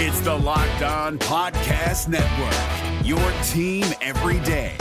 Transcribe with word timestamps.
It's 0.00 0.20
the 0.20 0.32
Locked 0.32 0.82
On 0.82 1.18
Podcast 1.18 2.06
Network, 2.06 3.04
your 3.04 3.18
team 3.42 3.84
every 4.00 4.38
day. 4.46 4.76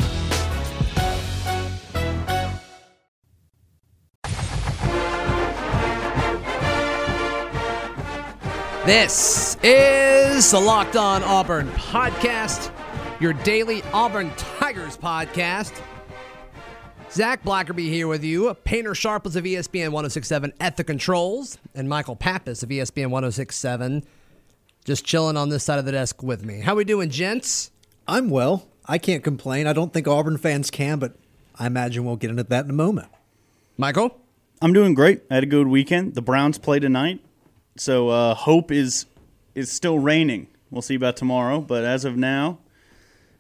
This 8.86 9.58
is 9.64 10.52
the 10.52 10.60
Locked 10.60 10.96
On 10.96 11.24
Auburn 11.24 11.68
podcast, 11.70 12.72
your 13.20 13.34
daily 13.34 13.82
Auburn 13.94 14.30
Tigers 14.38 14.96
podcast. 14.96 15.82
Zac 17.10 17.44
Blackerby 17.44 17.90
here 17.90 18.08
with 18.08 18.24
you. 18.24 18.54
Painter 18.66 18.94
Sharpless 18.94 19.36
of 19.36 19.46
ESPN 19.46 19.90
1067 19.90 20.54
at 20.60 20.78
the 20.78 20.84
controls, 20.84 21.58
and 21.74 21.90
Michael 21.90 22.16
Pappas 22.16 22.62
of 22.62 22.70
ESPN 22.70 23.10
1067 23.10 24.04
just 24.88 25.04
chilling 25.04 25.36
on 25.36 25.50
this 25.50 25.66
side 25.66 25.80
of 25.80 25.86
the 25.86 25.92
desk 25.92 26.24
with 26.24 26.46
me. 26.46 26.62
How 26.62 26.74
we 26.74 26.86
doing, 26.86 27.10
gents? 27.10 27.72
I'm 28.08 28.30
well. 28.30 28.70
I 28.86 28.98
can't 28.98 29.22
complain. 29.22 29.68
I 29.68 29.74
don't 29.74 29.92
think 29.92 30.08
Auburn 30.08 30.38
fans 30.38 30.72
can, 30.72 30.98
but 30.98 31.18
I 31.60 31.68
imagine 31.68 32.06
we'll 32.06 32.16
get 32.16 32.30
into 32.30 32.44
that 32.44 32.64
in 32.64 32.72
a 32.72 32.74
moment. 32.74 33.10
Michael? 33.76 34.18
I'm 34.62 34.72
doing 34.72 34.94
great. 34.94 35.24
I 35.30 35.36
had 35.36 35.44
a 35.44 35.48
good 35.48 35.68
weekend. 35.68 36.16
The 36.16 36.22
Browns 36.22 36.58
play 36.58 36.80
tonight, 36.80 37.20
so 37.76 38.08
uh, 38.08 38.34
hope 38.34 38.72
is 38.72 39.08
is 39.56 39.70
still 39.70 40.00
reigning. 40.00 40.48
We'll 40.72 40.82
see 40.82 40.96
about 40.96 41.18
tomorrow, 41.18 41.60
but 41.60 41.84
as 41.84 42.06
of 42.06 42.16
now, 42.16 42.60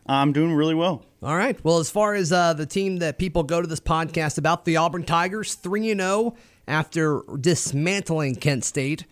I'm 0.05 0.33
doing 0.33 0.53
really 0.53 0.75
well. 0.75 1.05
All 1.23 1.37
right. 1.37 1.57
Well, 1.63 1.79
as 1.79 1.89
far 1.89 2.13
as 2.13 2.33
uh, 2.33 2.53
the 2.53 2.65
team 2.65 2.97
that 2.97 3.17
people 3.17 3.43
go 3.43 3.61
to 3.61 3.67
this 3.67 3.79
podcast 3.79 4.37
about, 4.37 4.65
the 4.65 4.77
Auburn 4.77 5.03
Tigers, 5.03 5.55
3 5.55 5.91
and 5.91 6.01
0 6.01 6.35
after 6.67 7.21
dismantling 7.39 8.35
Kent 8.35 8.65
State, 8.65 9.05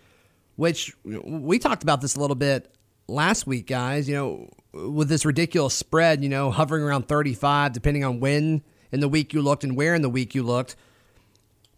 which 0.56 0.96
we 1.04 1.60
talked 1.60 1.84
about 1.84 2.02
this 2.02 2.16
a 2.16 2.20
little 2.20 2.36
bit 2.36 2.74
last 3.08 3.46
week, 3.48 3.68
guys. 3.68 4.08
You 4.08 4.16
know, 4.16 4.50
with 4.74 5.10
this 5.10 5.26
ridiculous 5.26 5.74
spread, 5.74 6.24
you 6.24 6.30
know, 6.30 6.52
hovering 6.52 6.84
around 6.84 7.08
35, 7.08 7.74
depending 7.74 8.04
on 8.04 8.20
when 8.20 8.64
in 8.92 9.00
the 9.00 9.10
week 9.10 9.34
you 9.34 9.42
looked 9.42 9.64
and 9.64 9.76
where 9.76 9.96
in 9.96 10.02
the 10.02 10.10
week 10.10 10.36
you 10.36 10.44
looked, 10.44 10.76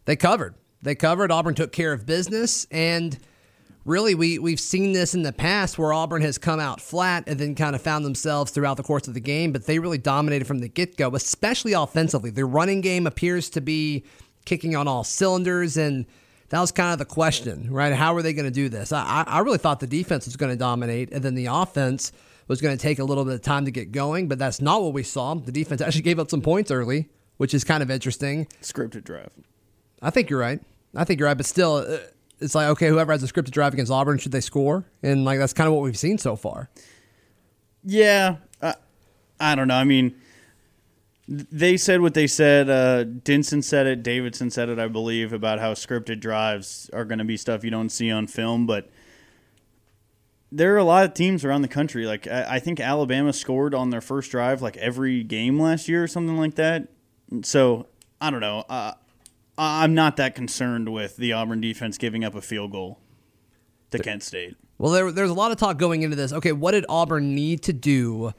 they 0.05 0.15
covered. 0.15 0.55
They 0.81 0.95
covered. 0.95 1.31
Auburn 1.31 1.55
took 1.55 1.71
care 1.71 1.93
of 1.93 2.05
business. 2.05 2.67
And 2.71 3.17
really, 3.85 4.15
we, 4.15 4.39
we've 4.39 4.59
seen 4.59 4.93
this 4.93 5.13
in 5.13 5.23
the 5.23 5.33
past 5.33 5.77
where 5.77 5.91
Auburn 5.91 6.21
has 6.21 6.37
come 6.37 6.59
out 6.59 6.79
flat 6.79 7.23
and 7.27 7.39
then 7.39 7.55
kind 7.55 7.75
of 7.75 7.81
found 7.81 8.05
themselves 8.05 8.51
throughout 8.51 8.77
the 8.77 8.83
course 8.83 9.07
of 9.07 9.13
the 9.13 9.19
game, 9.19 9.51
but 9.51 9.65
they 9.65 9.79
really 9.79 9.97
dominated 9.97 10.45
from 10.45 10.59
the 10.59 10.67
get 10.67 10.97
go, 10.97 11.15
especially 11.15 11.73
offensively. 11.73 12.29
Their 12.29 12.47
running 12.47 12.81
game 12.81 13.07
appears 13.07 13.49
to 13.51 13.61
be 13.61 14.03
kicking 14.45 14.75
on 14.75 14.87
all 14.87 15.03
cylinders. 15.03 15.77
And 15.77 16.05
that 16.49 16.61
was 16.61 16.71
kind 16.71 16.93
of 16.93 16.99
the 16.99 17.05
question, 17.05 17.71
right? 17.71 17.93
How 17.93 18.15
are 18.15 18.21
they 18.21 18.33
going 18.33 18.45
to 18.45 18.51
do 18.51 18.69
this? 18.69 18.91
I, 18.91 19.23
I 19.27 19.39
really 19.39 19.57
thought 19.57 19.79
the 19.79 19.87
defense 19.87 20.25
was 20.25 20.37
going 20.37 20.51
to 20.51 20.57
dominate, 20.57 21.11
and 21.11 21.23
then 21.23 21.35
the 21.35 21.47
offense 21.47 22.11
was 22.47 22.61
going 22.61 22.75
to 22.75 22.81
take 22.81 22.99
a 22.99 23.03
little 23.03 23.25
bit 23.25 23.33
of 23.33 23.41
time 23.41 23.65
to 23.65 23.71
get 23.71 23.91
going, 23.91 24.27
but 24.27 24.39
that's 24.39 24.61
not 24.61 24.81
what 24.81 24.93
we 24.93 25.03
saw. 25.03 25.33
The 25.35 25.51
defense 25.51 25.81
actually 25.81 26.03
gave 26.03 26.19
up 26.19 26.29
some 26.29 26.41
points 26.41 26.71
early, 26.71 27.09
which 27.35 27.53
is 27.53 27.63
kind 27.63 27.83
of 27.83 27.91
interesting. 27.91 28.47
Scripted 28.61 29.03
drive. 29.03 29.29
I 30.01 30.09
think 30.09 30.29
you're 30.29 30.39
right. 30.39 30.61
I 30.95 31.03
think 31.03 31.19
you're 31.19 31.27
right, 31.27 31.37
but 31.37 31.45
still, 31.45 31.77
uh, 31.77 31.97
it's 32.39 32.55
like 32.55 32.69
okay, 32.69 32.87
whoever 32.87 33.11
has 33.11 33.23
a 33.23 33.27
scripted 33.27 33.51
drive 33.51 33.73
against 33.73 33.91
Auburn, 33.91 34.17
should 34.17 34.31
they 34.31 34.41
score? 34.41 34.85
And 35.03 35.25
like 35.25 35.39
that's 35.39 35.53
kind 35.53 35.67
of 35.67 35.73
what 35.73 35.83
we've 35.83 35.97
seen 35.97 36.17
so 36.17 36.35
far. 36.35 36.69
Yeah, 37.83 38.37
uh, 38.61 38.73
I 39.39 39.55
don't 39.55 39.67
know. 39.67 39.75
I 39.75 39.83
mean, 39.83 40.15
they 41.27 41.75
said 41.77 42.01
what 42.01 42.13
they 42.13 42.27
said. 42.27 42.69
Uh, 42.69 43.03
Dinson 43.03 43.63
said 43.63 43.85
it. 43.85 44.01
Davidson 44.01 44.49
said 44.49 44.69
it, 44.69 44.79
I 44.79 44.87
believe, 44.87 45.33
about 45.33 45.59
how 45.59 45.73
scripted 45.73 46.19
drives 46.19 46.89
are 46.93 47.05
going 47.05 47.19
to 47.19 47.25
be 47.25 47.35
stuff 47.37 47.63
you 47.63 47.71
don't 47.71 47.89
see 47.89 48.09
on 48.09 48.27
film. 48.27 48.65
But 48.65 48.89
there 50.51 50.73
are 50.73 50.77
a 50.77 50.83
lot 50.83 51.03
of 51.03 51.13
teams 51.13 51.43
around 51.43 51.63
the 51.63 51.67
country. 51.67 52.05
Like 52.05 52.27
I, 52.27 52.55
I 52.55 52.59
think 52.59 52.79
Alabama 52.79 53.33
scored 53.33 53.73
on 53.75 53.89
their 53.89 54.01
first 54.01 54.31
drive 54.31 54.61
like 54.61 54.77
every 54.77 55.23
game 55.23 55.59
last 55.59 55.89
year 55.89 56.03
or 56.03 56.07
something 56.07 56.37
like 56.37 56.55
that. 56.55 56.87
So 57.43 57.87
I 58.21 58.29
don't 58.29 58.41
know. 58.41 58.63
Uh, 58.69 58.93
I'm 59.57 59.95
not 59.95 60.17
that 60.17 60.35
concerned 60.35 60.93
with 60.93 61.17
the 61.17 61.33
Auburn 61.33 61.59
defense 61.59 61.97
giving 61.97 62.23
up 62.23 62.35
a 62.35 62.41
field 62.41 62.71
goal 62.71 62.99
to 63.91 63.99
Kent 63.99 64.23
State. 64.23 64.55
Well, 64.77 64.91
there, 64.91 65.11
there's 65.11 65.31
a 65.31 65.33
lot 65.33 65.51
of 65.51 65.57
talk 65.57 65.77
going 65.77 66.03
into 66.03 66.15
this. 66.15 66.31
Okay, 66.31 66.51
what 66.51 66.71
did 66.71 66.85
Auburn 66.87 67.33
need 67.33 67.63
to 67.63 67.73
do 67.73 68.33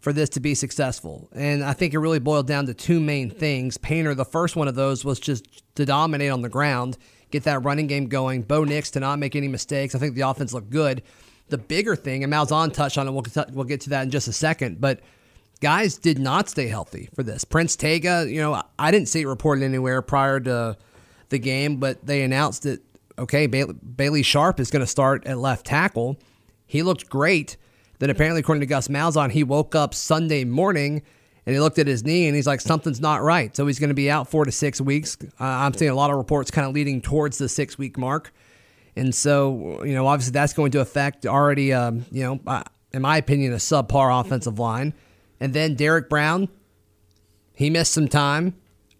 for 0.00 0.12
this 0.12 0.28
to 0.30 0.40
be 0.40 0.54
successful? 0.54 1.28
And 1.32 1.62
I 1.62 1.72
think 1.72 1.94
it 1.94 1.98
really 1.98 2.18
boiled 2.18 2.46
down 2.46 2.66
to 2.66 2.74
two 2.74 3.00
main 3.00 3.30
things. 3.30 3.78
Painter, 3.78 4.14
the 4.14 4.24
first 4.24 4.56
one 4.56 4.68
of 4.68 4.74
those 4.74 5.04
was 5.04 5.20
just 5.20 5.62
to 5.76 5.86
dominate 5.86 6.30
on 6.30 6.42
the 6.42 6.48
ground, 6.48 6.98
get 7.30 7.44
that 7.44 7.64
running 7.64 7.86
game 7.86 8.06
going. 8.06 8.42
Bo 8.42 8.64
Nix 8.64 8.90
to 8.92 9.00
not 9.00 9.18
make 9.18 9.36
any 9.36 9.48
mistakes. 9.48 9.94
I 9.94 9.98
think 9.98 10.14
the 10.14 10.22
offense 10.22 10.52
looked 10.52 10.70
good. 10.70 11.02
The 11.48 11.58
bigger 11.58 11.96
thing, 11.96 12.24
and 12.24 12.32
Malzahn 12.32 12.72
touched 12.72 12.96
on 12.96 13.08
it, 13.08 13.12
we'll, 13.12 13.24
we'll 13.52 13.64
get 13.64 13.80
to 13.82 13.90
that 13.90 14.02
in 14.02 14.10
just 14.10 14.28
a 14.28 14.32
second, 14.32 14.80
but 14.80 15.00
guys 15.60 15.98
did 15.98 16.18
not 16.18 16.48
stay 16.48 16.68
healthy 16.68 17.08
for 17.14 17.22
this. 17.22 17.44
Prince 17.44 17.76
Tega, 17.76 18.24
you 18.28 18.40
know, 18.40 18.62
I 18.78 18.90
didn't 18.90 19.08
see 19.08 19.22
it 19.22 19.26
reported 19.26 19.64
anywhere 19.64 20.00
prior 20.00 20.40
to 20.40 20.76
the 21.28 21.38
game, 21.38 21.76
but 21.76 22.06
they 22.06 22.22
announced 22.22 22.62
that, 22.62 22.80
okay, 23.18 23.46
Bailey, 23.46 23.74
Bailey 23.74 24.22
Sharp 24.22 24.60
is 24.60 24.70
going 24.70 24.80
to 24.80 24.86
start 24.86 25.26
at 25.26 25.38
left 25.38 25.66
tackle. 25.66 26.18
He 26.66 26.82
looked 26.82 27.10
great. 27.10 27.56
Then 28.00 28.08
apparently, 28.08 28.40
according 28.40 28.60
to 28.60 28.66
Gus 28.66 28.88
Malzahn, 28.88 29.30
he 29.30 29.44
woke 29.44 29.74
up 29.74 29.94
Sunday 29.94 30.44
morning 30.44 31.02
and 31.44 31.54
he 31.54 31.60
looked 31.60 31.78
at 31.78 31.86
his 31.86 32.02
knee 32.02 32.26
and 32.26 32.34
he's 32.34 32.46
like, 32.46 32.62
something's 32.62 33.00
not 33.00 33.22
right. 33.22 33.54
So 33.54 33.66
he's 33.66 33.78
going 33.78 33.88
to 33.88 33.94
be 33.94 34.10
out 34.10 34.28
four 34.28 34.46
to 34.46 34.50
six 34.50 34.80
weeks. 34.80 35.18
Uh, 35.38 35.44
I'm 35.44 35.74
seeing 35.74 35.90
a 35.90 35.94
lot 35.94 36.10
of 36.10 36.16
reports 36.16 36.50
kind 36.50 36.66
of 36.66 36.74
leading 36.74 37.02
towards 37.02 37.36
the 37.36 37.48
six 37.48 37.76
week 37.76 37.98
mark. 37.98 38.32
And 38.96 39.14
so, 39.14 39.84
you 39.84 39.92
know, 39.92 40.06
obviously 40.06 40.32
that's 40.32 40.54
going 40.54 40.72
to 40.72 40.80
affect 40.80 41.26
already, 41.26 41.74
um, 41.74 42.06
you 42.10 42.22
know, 42.22 42.40
uh, 42.46 42.62
in 42.92 43.02
my 43.02 43.18
opinion, 43.18 43.52
a 43.52 43.56
subpar 43.56 44.18
offensive 44.18 44.58
line. 44.58 44.94
And 45.38 45.52
then 45.52 45.74
Derrick 45.74 46.08
Brown, 46.08 46.48
he 47.54 47.68
missed 47.68 47.92
some 47.92 48.08
time. 48.08 48.54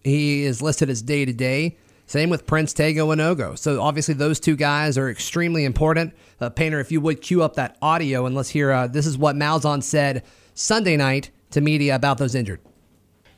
He 0.05 0.45
is 0.45 0.61
listed 0.61 0.91
as 0.91 1.01
day 1.01 1.25
to 1.25 1.33
day. 1.33 1.79
Same 2.11 2.29
with 2.29 2.45
Prince 2.45 2.73
Tega 2.73 3.03
Wanogho. 3.03 3.57
So 3.57 3.81
obviously 3.81 4.15
those 4.15 4.41
two 4.41 4.57
guys 4.57 4.99
are 4.99 5.09
extremely 5.09 5.65
important. 5.65 6.13
Uh, 6.41 6.51
Painter, 6.51 6.81
if 6.81 6.91
you 6.91 7.01
would 7.01 7.23
cue 7.23 7.41
up 7.41 7.55
that 7.55 7.77
audio 7.81 8.27
and 8.27 8.35
let's 8.35 8.49
hear. 8.49 8.73
Uh, 8.73 8.89
this 8.89 9.07
is 9.07 9.17
what 9.17 9.37
Malzahn 9.37 9.81
said 9.81 10.25
Sunday 10.53 10.97
night 10.97 11.31
to 11.53 11.61
media 11.61 11.95
about 11.95 12.19
those 12.19 12.35
injured. 12.35 12.59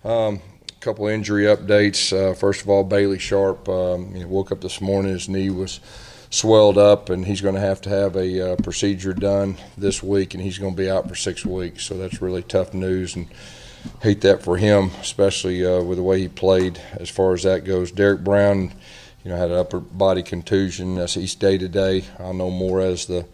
Um, 0.04 0.40
a 0.70 0.80
couple 0.80 1.06
injury 1.06 1.44
updates. 1.44 2.14
Uh, 2.16 2.32
first 2.32 2.62
of 2.62 2.70
all, 2.70 2.82
Bailey 2.82 3.18
Sharp 3.18 3.68
um, 3.68 4.16
you 4.16 4.22
know, 4.22 4.28
woke 4.28 4.50
up 4.50 4.62
this 4.62 4.80
morning. 4.80 5.12
His 5.12 5.28
knee 5.28 5.50
was 5.50 5.78
swelled 6.30 6.78
up, 6.78 7.10
and 7.10 7.26
he's 7.26 7.42
going 7.42 7.56
to 7.56 7.60
have 7.60 7.82
to 7.82 7.90
have 7.90 8.16
a 8.16 8.52
uh, 8.52 8.56
procedure 8.56 9.12
done 9.12 9.58
this 9.76 10.02
week, 10.02 10.32
and 10.32 10.42
he's 10.42 10.56
going 10.56 10.72
to 10.72 10.82
be 10.82 10.90
out 10.90 11.06
for 11.06 11.14
six 11.14 11.44
weeks. 11.44 11.84
So 11.84 11.98
that's 11.98 12.22
really 12.22 12.42
tough 12.42 12.72
news, 12.72 13.16
and 13.16 13.26
hate 14.00 14.20
that 14.22 14.42
for 14.42 14.56
him, 14.56 14.90
especially 15.00 15.64
uh, 15.64 15.82
with 15.82 15.98
the 15.98 16.02
way 16.02 16.20
he 16.20 16.28
played 16.28 16.80
as 16.94 17.08
far 17.08 17.34
as 17.34 17.42
that 17.42 17.64
goes. 17.64 17.92
Derrick 17.92 18.22
Brown, 18.22 18.72
you 19.24 19.30
know, 19.30 19.36
had 19.36 19.50
an 19.50 19.56
upper 19.56 19.80
body 19.80 20.22
contusion. 20.22 20.96
That's 20.96 21.14
he's 21.14 21.34
day 21.34 21.58
to 21.58 21.68
day. 21.68 22.04
I'll 22.18 22.34
know 22.34 22.50
more 22.50 22.80
as 22.80 23.06
the 23.06 23.26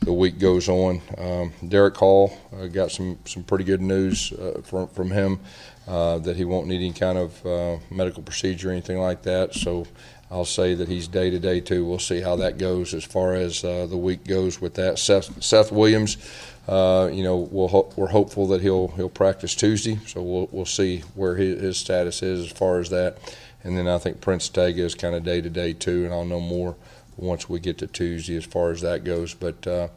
the 0.00 0.12
week 0.12 0.38
goes 0.38 0.68
on. 0.68 1.00
Um, 1.16 1.52
Derick 1.66 1.96
Hall 1.96 2.36
uh, 2.52 2.66
got 2.66 2.90
some 2.90 3.18
some 3.24 3.42
pretty 3.42 3.64
good 3.64 3.80
news 3.80 4.32
uh, 4.32 4.60
from 4.62 4.88
from 4.88 5.10
him 5.10 5.40
uh, 5.88 6.18
that 6.18 6.36
he 6.36 6.44
won't 6.44 6.66
need 6.66 6.76
any 6.76 6.92
kind 6.92 7.18
of 7.18 7.46
uh, 7.46 7.78
medical 7.90 8.22
procedure 8.22 8.68
or 8.68 8.72
anything 8.72 8.98
like 8.98 9.22
that. 9.22 9.54
So 9.54 9.86
I'll 10.30 10.44
say 10.44 10.74
that 10.74 10.88
he's 10.88 11.08
day 11.08 11.30
to 11.30 11.38
day 11.38 11.60
too. 11.60 11.84
We'll 11.84 11.98
see 11.98 12.20
how 12.20 12.36
that 12.36 12.58
goes 12.58 12.94
as 12.94 13.04
far 13.04 13.34
as 13.34 13.64
uh, 13.64 13.86
the 13.86 13.96
week 13.96 14.24
goes 14.24 14.60
with 14.60 14.74
that. 14.74 14.98
Seth, 14.98 15.42
Seth 15.42 15.70
Williams, 15.70 16.16
uh, 16.66 17.10
you 17.12 17.22
know, 17.22 17.36
we'll 17.36 17.68
ho- 17.68 17.92
we're 17.96 18.08
hopeful 18.08 18.46
that 18.48 18.62
he'll 18.62 18.88
he'll 18.88 19.10
practice 19.10 19.54
Tuesday, 19.54 19.98
so 20.06 20.22
we'll 20.22 20.48
we'll 20.50 20.64
see 20.64 21.00
where 21.14 21.36
his, 21.36 21.60
his 21.60 21.78
status 21.78 22.22
is 22.22 22.46
as 22.46 22.52
far 22.52 22.78
as 22.78 22.88
that. 22.90 23.18
And 23.62 23.76
then 23.76 23.88
I 23.88 23.98
think 23.98 24.20
Prince 24.20 24.48
Tega 24.48 24.82
is 24.82 24.94
kind 24.94 25.14
of 25.14 25.24
day 25.24 25.40
to 25.40 25.50
day 25.50 25.72
too, 25.72 26.04
and 26.04 26.14
I'll 26.14 26.24
know 26.24 26.40
more 26.40 26.76
once 27.16 27.48
we 27.48 27.60
get 27.60 27.78
to 27.78 27.86
Tuesday 27.86 28.36
as 28.36 28.44
far 28.44 28.70
as 28.70 28.80
that 28.80 29.04
goes. 29.04 29.34
But 29.34 29.66
uh, 29.66 29.88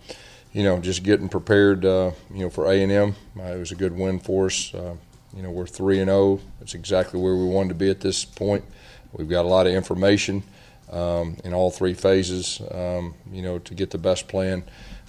you 0.52 0.64
know, 0.64 0.80
just 0.80 1.04
getting 1.04 1.30
prepared, 1.30 1.86
uh, 1.86 2.12
you 2.34 2.40
know, 2.40 2.50
for 2.50 2.66
A 2.66 2.84
and 2.84 2.92
M. 2.92 3.16
Uh, 3.40 3.44
it 3.44 3.60
was 3.60 3.72
a 3.72 3.76
good 3.76 3.96
win 3.96 4.20
for 4.20 4.48
us. 4.48 4.74
Uh, 4.74 4.96
you 5.36 5.44
know, 5.44 5.52
we're 5.52 5.68
three 5.68 6.00
and 6.00 6.10
zero. 6.10 6.18
Oh. 6.18 6.42
It's 6.62 6.74
exactly 6.74 7.20
where 7.20 7.36
we 7.36 7.46
wanted 7.46 7.70
to 7.70 7.76
be 7.76 7.90
at 7.90 8.02
this 8.02 8.26
point. 8.26 8.66
We've 9.14 9.30
got 9.30 9.46
a 9.46 9.48
lot 9.48 9.68
of 9.68 9.74
information 9.74 10.44
um, 10.92 11.38
in 11.44 11.54
all 11.54 11.72
three 11.72 11.94
phases, 11.94 12.62
um, 12.72 13.14
you 13.32 13.42
know, 13.42 13.60
to 13.60 13.74
get 13.74 13.92
the 13.92 13.98
best 13.98 14.28
plan 14.28 14.64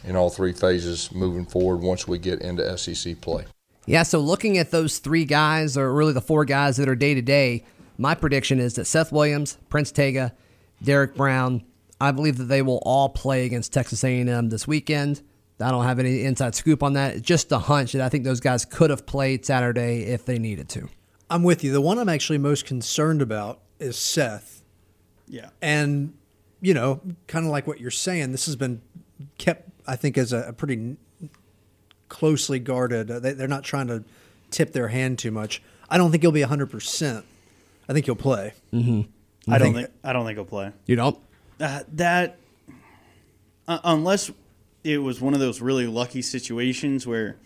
in 0.04 0.16
all 0.16 0.30
three 0.30 0.52
phases 0.52 1.12
moving 1.12 1.44
forward 1.44 1.80
once 1.80 2.06
we 2.06 2.18
get 2.18 2.40
into 2.40 2.76
SEC 2.78 3.20
play. 3.20 3.44
Yeah, 3.86 4.02
so 4.02 4.18
looking 4.18 4.58
at 4.58 4.70
those 4.70 4.98
three 4.98 5.24
guys, 5.24 5.76
or 5.76 5.92
really 5.92 6.12
the 6.12 6.20
four 6.20 6.44
guys 6.44 6.76
that 6.76 6.88
are 6.88 6.94
day 6.94 7.14
to 7.14 7.22
day, 7.22 7.64
my 7.96 8.14
prediction 8.14 8.60
is 8.60 8.74
that 8.74 8.84
Seth 8.84 9.10
Williams, 9.12 9.58
Prince 9.70 9.90
Tega, 9.90 10.34
Derrick 10.82 11.14
Brown, 11.14 11.64
I 12.00 12.12
believe 12.12 12.36
that 12.38 12.44
they 12.44 12.62
will 12.62 12.82
all 12.84 13.08
play 13.08 13.44
against 13.46 13.72
Texas 13.72 14.04
A&M 14.04 14.50
this 14.50 14.68
weekend. 14.68 15.22
I 15.60 15.70
don't 15.70 15.84
have 15.84 15.98
any 15.98 16.22
inside 16.22 16.54
scoop 16.54 16.82
on 16.82 16.92
that. 16.92 17.16
It's 17.16 17.26
just 17.26 17.50
a 17.50 17.58
hunch 17.58 17.92
that 17.92 18.02
I 18.02 18.08
think 18.08 18.24
those 18.24 18.40
guys 18.40 18.64
could 18.64 18.90
have 18.90 19.06
played 19.06 19.44
Saturday 19.44 20.02
if 20.02 20.24
they 20.24 20.38
needed 20.38 20.68
to. 20.70 20.88
I'm 21.28 21.42
with 21.42 21.64
you. 21.64 21.72
The 21.72 21.80
one 21.80 21.98
I'm 21.98 22.08
actually 22.08 22.38
most 22.38 22.64
concerned 22.64 23.20
about 23.20 23.60
is 23.80 23.98
Seth. 23.98 24.62
Yeah. 25.26 25.50
And, 25.60 26.14
you 26.60 26.74
know, 26.74 27.00
kind 27.26 27.44
of 27.44 27.50
like 27.50 27.66
what 27.66 27.80
you're 27.80 27.90
saying, 27.90 28.32
this 28.32 28.46
has 28.46 28.54
been 28.54 28.80
kept 29.36 29.67
I 29.88 29.96
think 29.96 30.16
is 30.18 30.32
a, 30.32 30.48
a 30.48 30.52
pretty 30.52 30.96
closely 32.08 32.58
guarded. 32.58 33.10
Uh, 33.10 33.18
they, 33.18 33.32
they're 33.32 33.48
not 33.48 33.64
trying 33.64 33.88
to 33.88 34.04
tip 34.50 34.72
their 34.72 34.88
hand 34.88 35.18
too 35.18 35.30
much. 35.30 35.62
I 35.90 35.98
don't 35.98 36.10
think 36.10 36.22
he'll 36.22 36.32
be 36.32 36.42
100%. 36.42 37.22
I 37.88 37.92
think 37.92 38.04
he'll 38.06 38.14
play. 38.14 38.52
I 38.72 39.58
don't 39.58 39.74
think 39.74 39.88
I 40.04 40.12
don't 40.12 40.26
think 40.26 40.36
he'll 40.36 40.44
play. 40.44 40.72
You 40.86 40.96
don't? 40.96 41.18
Uh, 41.58 41.80
that 41.94 42.38
uh, 43.66 43.78
unless 43.84 44.30
it 44.84 44.98
was 44.98 45.20
one 45.20 45.32
of 45.34 45.40
those 45.40 45.60
really 45.60 45.86
lucky 45.86 46.20
situations 46.22 47.06
where 47.06 47.36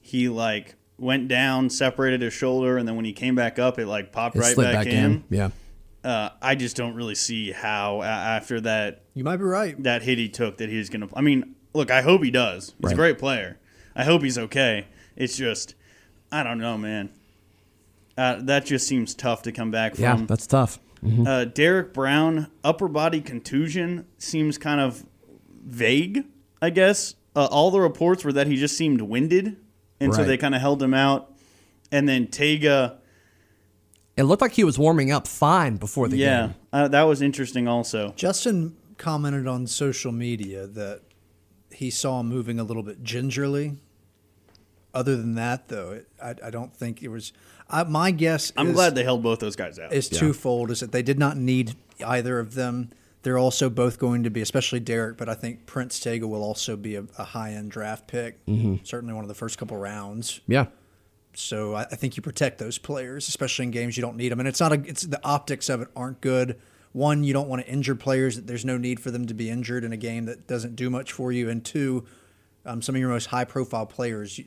he 0.00 0.28
like 0.28 0.74
went 0.98 1.28
down, 1.28 1.70
separated 1.70 2.22
his 2.22 2.32
shoulder, 2.32 2.76
and 2.76 2.86
then 2.88 2.96
when 2.96 3.04
he 3.04 3.12
came 3.12 3.34
back 3.36 3.58
up, 3.60 3.78
it 3.78 3.86
like 3.86 4.10
popped 4.12 4.36
It 4.36 4.40
right 4.40 4.54
slid 4.54 4.72
back, 4.72 4.86
in. 4.88 5.24
Yeah. 5.30 5.50
Uh, 6.02 6.30
I 6.42 6.54
just 6.56 6.76
don't 6.76 6.94
really 6.94 7.14
see 7.14 7.50
how 7.52 8.02
a- 8.02 8.06
after 8.06 8.60
that 8.62 9.02
You 9.14 9.24
might 9.24 9.36
be 9.38 9.44
right. 9.44 9.80
that 9.84 10.02
hit 10.02 10.18
he 10.18 10.28
took 10.28 10.58
that 10.58 10.68
he's 10.68 10.90
gonna. 10.90 11.08
I 11.14 11.20
mean, 11.22 11.54
look, 11.74 11.90
I 11.90 12.02
hope 12.02 12.22
he 12.24 12.30
does. 12.30 12.66
He's 12.78 12.84
Right. 12.84 12.92
a 12.92 12.96
great 12.96 13.18
player. 13.18 13.58
I 13.96 14.04
hope 14.04 14.22
he's 14.22 14.38
okay. 14.38 14.86
It's 15.16 15.36
just, 15.36 15.74
I 16.32 16.42
don't 16.42 16.58
know, 16.58 16.78
man. 16.78 17.10
Uh, 18.16 18.36
that 18.42 18.64
just 18.64 18.86
seems 18.86 19.14
tough 19.14 19.42
to 19.42 19.52
come 19.52 19.70
back 19.70 19.94
from. 19.94 20.02
Yeah, 20.02 20.16
that's 20.26 20.46
tough. 20.46 20.78
Uh, 21.26 21.44
Derrick 21.44 21.92
Brown, 21.92 22.46
upper 22.64 22.88
body 22.88 23.20
contusion 23.20 24.06
seems 24.16 24.56
kind 24.56 24.80
of 24.80 25.04
vague, 25.66 26.24
I 26.62 26.70
guess. 26.70 27.14
Uh, 27.36 27.46
all 27.50 27.70
the 27.70 27.80
reports 27.80 28.24
were 28.24 28.32
that 28.32 28.46
he 28.46 28.56
just 28.56 28.76
seemed 28.76 29.02
winded, 29.02 29.56
and 30.00 30.14
so 30.14 30.24
they 30.24 30.36
kind 30.38 30.54
of 30.54 30.60
held 30.62 30.82
him 30.82 30.94
out. 30.94 31.30
And 31.92 32.08
then 32.08 32.28
Tega, 32.28 32.98
It 34.16 34.22
looked 34.22 34.40
like 34.40 34.52
he 34.52 34.64
was 34.64 34.78
warming 34.78 35.10
up 35.10 35.26
fine 35.26 35.76
before 35.76 36.08
the 36.08 36.16
yeah, 36.16 36.46
game. 36.46 36.54
uh, 36.72 36.88
that 36.88 37.02
was 37.02 37.20
interesting 37.20 37.68
also. 37.68 38.12
Justin 38.16 38.76
commented 38.96 39.46
on 39.46 39.66
social 39.66 40.12
media 40.12 40.66
that 40.68 41.02
he 41.74 41.90
saw 41.90 42.20
him 42.20 42.28
moving 42.28 42.58
a 42.58 42.64
little 42.64 42.82
bit 42.82 43.02
gingerly. 43.02 43.76
Other 44.92 45.16
than 45.16 45.34
that, 45.34 45.68
though, 45.68 45.90
it, 45.90 46.08
I, 46.22 46.34
I 46.44 46.50
don't 46.50 46.74
think 46.74 47.02
it 47.02 47.08
was. 47.08 47.32
I, 47.68 47.82
my 47.84 48.10
guess 48.12 48.52
I'm 48.56 48.68
is, 48.68 48.74
glad 48.74 48.94
they 48.94 49.02
held 49.02 49.22
both 49.22 49.40
those 49.40 49.56
guys 49.56 49.78
out. 49.78 49.92
is 49.92 50.08
twofold: 50.08 50.70
is 50.70 50.80
that 50.80 50.92
they 50.92 51.02
did 51.02 51.18
not 51.18 51.36
need 51.36 51.74
either 52.04 52.38
of 52.38 52.54
them. 52.54 52.90
They're 53.22 53.38
also 53.38 53.70
both 53.70 53.98
going 53.98 54.22
to 54.24 54.30
be, 54.30 54.42
especially 54.42 54.80
Derrick, 54.80 55.16
but 55.16 55.30
I 55.30 55.34
think 55.34 55.64
Prince 55.64 55.98
Tega 55.98 56.28
will 56.28 56.42
also 56.42 56.76
be 56.76 56.94
a, 56.96 57.04
a 57.16 57.24
high-end 57.24 57.70
draft 57.70 58.06
pick. 58.06 58.44
Mm-hmm. 58.44 58.84
Certainly 58.84 59.14
one 59.14 59.24
of 59.24 59.28
the 59.28 59.34
first 59.34 59.56
couple 59.56 59.78
rounds. 59.78 60.40
Yeah. 60.46 60.66
So 61.32 61.74
I, 61.74 61.82
I 61.82 61.96
think 61.96 62.18
you 62.18 62.22
protect 62.22 62.58
those 62.58 62.76
players, 62.76 63.26
especially 63.26 63.64
in 63.64 63.70
games 63.70 63.96
you 63.96 64.02
don't 64.02 64.16
need 64.16 64.30
them. 64.30 64.40
And 64.40 64.48
it's 64.48 64.60
not 64.60 64.72
a, 64.72 64.82
it's 64.86 65.02
the 65.02 65.20
optics 65.24 65.70
of 65.70 65.80
it 65.80 65.88
aren't 65.96 66.20
good. 66.20 66.60
One, 66.94 67.24
you 67.24 67.32
don't 67.32 67.48
want 67.48 67.60
to 67.60 67.68
injure 67.68 67.96
players. 67.96 68.36
That 68.36 68.46
there's 68.46 68.64
no 68.64 68.78
need 68.78 69.00
for 69.00 69.10
them 69.10 69.26
to 69.26 69.34
be 69.34 69.50
injured 69.50 69.82
in 69.82 69.92
a 69.92 69.96
game 69.96 70.26
that 70.26 70.46
doesn't 70.46 70.76
do 70.76 70.88
much 70.88 71.10
for 71.10 71.32
you. 71.32 71.50
And 71.50 71.64
two, 71.64 72.06
um, 72.64 72.80
some 72.82 72.94
of 72.94 73.00
your 73.00 73.10
most 73.10 73.26
high-profile 73.26 73.86
players, 73.86 74.38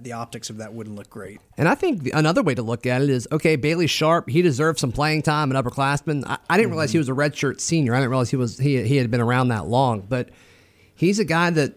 the, 0.00 0.12
optics 0.12 0.50
of 0.50 0.56
that 0.56 0.74
wouldn't 0.74 0.96
look 0.96 1.08
great. 1.08 1.40
And 1.56 1.68
I 1.68 1.76
think 1.76 2.10
another 2.12 2.42
way 2.42 2.56
to 2.56 2.62
look 2.62 2.86
at 2.86 3.02
it 3.02 3.08
is 3.08 3.28
okay, 3.30 3.54
Bailey 3.54 3.86
Sharp, 3.86 4.28
he 4.28 4.42
deserves 4.42 4.80
some 4.80 4.90
playing 4.90 5.22
time, 5.22 5.52
an 5.52 5.62
upperclassman. 5.62 6.24
I, 6.26 6.38
I 6.50 6.56
didn't 6.56 6.70
realize 6.70 6.90
he 6.90 6.98
was 6.98 7.08
a 7.08 7.12
redshirt 7.12 7.60
senior. 7.60 7.94
I 7.94 7.98
didn't 7.98 8.10
realize 8.10 8.30
he 8.30 8.36
was 8.36 8.58
he, 8.58 8.82
he 8.82 8.96
had 8.96 9.08
been 9.08 9.20
around 9.20 9.48
that 9.48 9.68
long. 9.68 10.00
But 10.00 10.30
he's 10.96 11.20
a 11.20 11.24
guy 11.24 11.50
that 11.50 11.74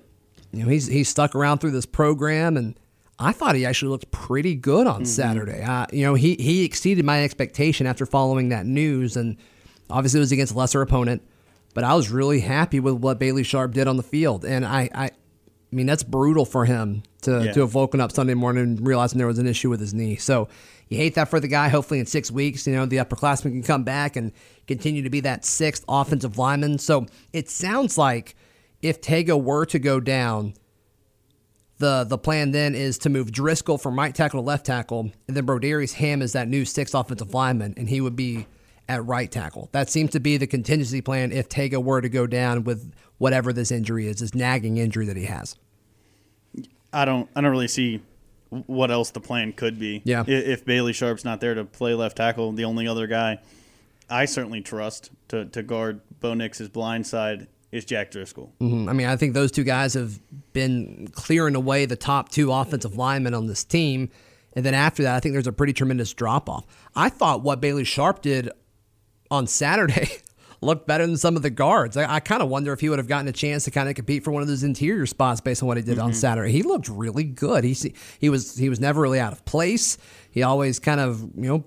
you 0.51 0.63
know 0.63 0.69
he's 0.69 0.87
he's 0.87 1.07
stuck 1.07 1.35
around 1.35 1.59
through 1.59 1.71
this 1.71 1.85
program, 1.85 2.57
and 2.57 2.79
I 3.19 3.31
thought 3.31 3.53
he 3.53 3.63
actually 3.63 3.89
looked 3.89 4.09
pretty 4.09 4.55
good 4.55 4.87
on 4.87 5.05
Saturday. 5.05 5.61
Uh, 5.61 5.85
you 5.93 6.03
know, 6.03 6.15
he 6.15 6.33
he 6.33 6.65
exceeded 6.65 7.05
my 7.05 7.23
expectation 7.23 7.85
after 7.85 8.07
following 8.07 8.49
that 8.49 8.65
news, 8.65 9.15
and 9.15 9.37
obviously 9.89 10.19
it 10.19 10.21
was 10.21 10.31
against 10.31 10.53
a 10.53 10.57
lesser 10.57 10.81
opponent. 10.81 11.21
But 11.73 11.83
I 11.83 11.93
was 11.93 12.09
really 12.09 12.39
happy 12.39 12.79
with 12.79 12.95
what 12.95 13.19
Bailey 13.19 13.43
Sharp 13.43 13.73
did 13.73 13.87
on 13.87 13.97
the 13.97 14.03
field, 14.03 14.45
and 14.45 14.65
I. 14.65 14.89
I 14.93 15.11
I 15.73 15.75
mean, 15.75 15.87
that's 15.87 16.03
brutal 16.03 16.45
for 16.45 16.63
him 16.63 17.03
to, 17.23 17.43
Yeah. 17.43 17.51
to 17.51 17.59
have 17.61 17.75
woken 17.75 17.99
up 17.99 18.13
Sunday 18.13 18.35
morning 18.35 18.77
realizing 18.81 19.17
there 19.17 19.27
was 19.27 19.39
an 19.39 19.47
issue 19.47 19.69
with 19.69 19.81
his 19.81 19.93
knee. 19.93 20.15
So 20.15 20.47
you 20.87 20.95
hate 20.95 21.15
that 21.15 21.27
for 21.27 21.41
the 21.41 21.49
guy. 21.49 21.67
Hopefully, 21.67 21.99
in 21.99 22.05
six 22.05 22.31
weeks, 22.31 22.65
you 22.65 22.71
know, 22.73 22.85
the 22.85 22.97
upperclassman 22.97 23.51
can 23.51 23.63
come 23.63 23.83
back 23.83 24.15
and 24.15 24.31
continue 24.67 25.01
to 25.01 25.09
be 25.09 25.19
that 25.21 25.43
sixth 25.43 25.83
offensive 25.89 26.37
lineman. 26.37 26.77
So 26.77 27.07
it 27.33 27.49
sounds 27.49 27.97
like 27.97 28.37
if 28.81 29.01
Tega 29.01 29.35
were 29.35 29.65
to 29.65 29.77
go 29.79 29.99
down, 29.99 30.53
the 31.79 32.05
the 32.05 32.17
plan 32.17 32.51
then 32.51 32.73
is 32.73 32.97
to 32.99 33.09
move 33.09 33.31
Driscoll 33.33 33.77
from 33.77 33.97
right 33.97 34.15
tackle 34.15 34.41
to 34.41 34.45
left 34.45 34.65
tackle, 34.65 35.11
and 35.27 35.35
then 35.35 35.45
Brodarious 35.45 35.93
Hamm 35.95 36.21
is 36.21 36.31
that 36.33 36.47
new 36.47 36.63
sixth 36.63 36.93
offensive 36.95 37.33
lineman, 37.33 37.73
and 37.75 37.89
he 37.89 37.99
would 37.99 38.15
be 38.15 38.47
at 38.87 39.05
right 39.05 39.31
tackle. 39.31 39.69
That 39.71 39.89
seems 39.89 40.11
to 40.11 40.19
be 40.19 40.37
the 40.37 40.47
contingency 40.47 41.01
plan 41.01 41.31
if 41.31 41.49
Tega 41.49 41.79
were 41.79 42.01
to 42.01 42.09
go 42.09 42.27
down 42.27 42.63
with 42.63 42.93
whatever 43.17 43.51
this 43.53 43.71
injury 43.71 44.07
is, 44.07 44.17
this 44.17 44.35
nagging 44.35 44.77
injury 44.77 45.05
that 45.07 45.17
he 45.17 45.25
has. 45.25 45.55
I 46.93 47.05
don't 47.05 47.29
I 47.35 47.41
don't 47.41 47.51
really 47.51 47.67
see 47.67 48.01
what 48.49 48.91
else 48.91 49.11
the 49.11 49.19
plan 49.19 49.51
could 49.53 49.79
be. 49.79 50.01
Yeah. 50.05 50.23
If 50.27 50.63
Bailey 50.65 50.93
Sharp's 50.93 51.25
not 51.25 51.41
there 51.41 51.55
to 51.55 51.65
play 51.65 51.93
left 51.93 52.17
tackle, 52.17 52.51
the 52.53 52.63
only 52.65 52.87
other 52.87 53.07
guy 53.07 53.39
I 54.09 54.25
certainly 54.25 54.61
trust 54.61 55.09
to, 55.29 55.45
to 55.45 55.63
guard 55.63 55.99
Bo 56.19 56.35
Nix's 56.35 56.69
blind 56.69 57.07
side 57.07 57.47
is 57.71 57.83
Jack 57.83 58.11
Driscoll. 58.11 58.53
Mhm. 58.61 58.87
I 58.87 58.93
mean, 58.93 59.07
I 59.07 59.17
think 59.17 59.33
those 59.33 59.51
two 59.51 59.63
guys 59.63 59.95
have 59.95 60.19
been 60.53 61.09
clearing 61.11 61.55
away 61.55 61.85
the 61.85 61.95
top 61.97 62.29
two 62.29 62.51
offensive 62.51 62.95
linemen 62.95 63.33
on 63.33 63.47
this 63.47 63.63
team. 63.63 64.09
And 64.53 64.63
then 64.65 64.73
after 64.73 65.03
that, 65.03 65.15
I 65.15 65.19
think 65.19 65.33
there's 65.33 65.47
a 65.47 65.51
pretty 65.51 65.73
tremendous 65.73 66.13
drop 66.13 66.47
off. 66.47 66.65
I 66.95 67.09
thought 67.09 67.41
what 67.41 67.59
Bailey 67.59 67.83
Sharp 67.83 68.21
did 68.21 68.49
on 69.35 69.45
Saturday 69.47 70.09
looked 70.61 70.87
better 70.87 71.05
than 71.05 71.17
some 71.17 71.35
of 71.35 71.41
the 71.43 71.49
guards. 71.49 71.95
I, 71.97 72.15
I 72.15 72.19
kind 72.19 72.41
of 72.41 72.49
wonder 72.49 72.73
if 72.73 72.79
he 72.79 72.89
would 72.89 72.97
have 72.99 73.07
gotten 73.07 73.27
a 73.27 73.31
chance 73.31 73.65
to 73.65 73.71
kind 73.71 73.87
of 73.89 73.95
compete 73.95 74.23
for 74.23 74.31
one 74.31 74.41
of 74.41 74.47
those 74.47 74.63
interior 74.63 75.05
spots 75.05 75.41
based 75.41 75.61
on 75.61 75.67
what 75.67 75.77
he 75.77 75.83
did 75.83 75.99
on 75.99 76.13
Saturday. 76.13 76.51
He 76.51 76.63
looked 76.63 76.87
really 76.89 77.23
good. 77.23 77.63
He 77.63 77.75
he 78.19 78.29
was 78.29 78.57
he 78.57 78.69
was 78.69 78.79
never 78.79 79.01
really 79.01 79.19
out 79.19 79.33
of 79.33 79.45
place. 79.45 79.97
He 80.31 80.41
always 80.43 80.79
kind 80.79 80.99
of 80.99 81.21
you 81.35 81.49
know 81.49 81.63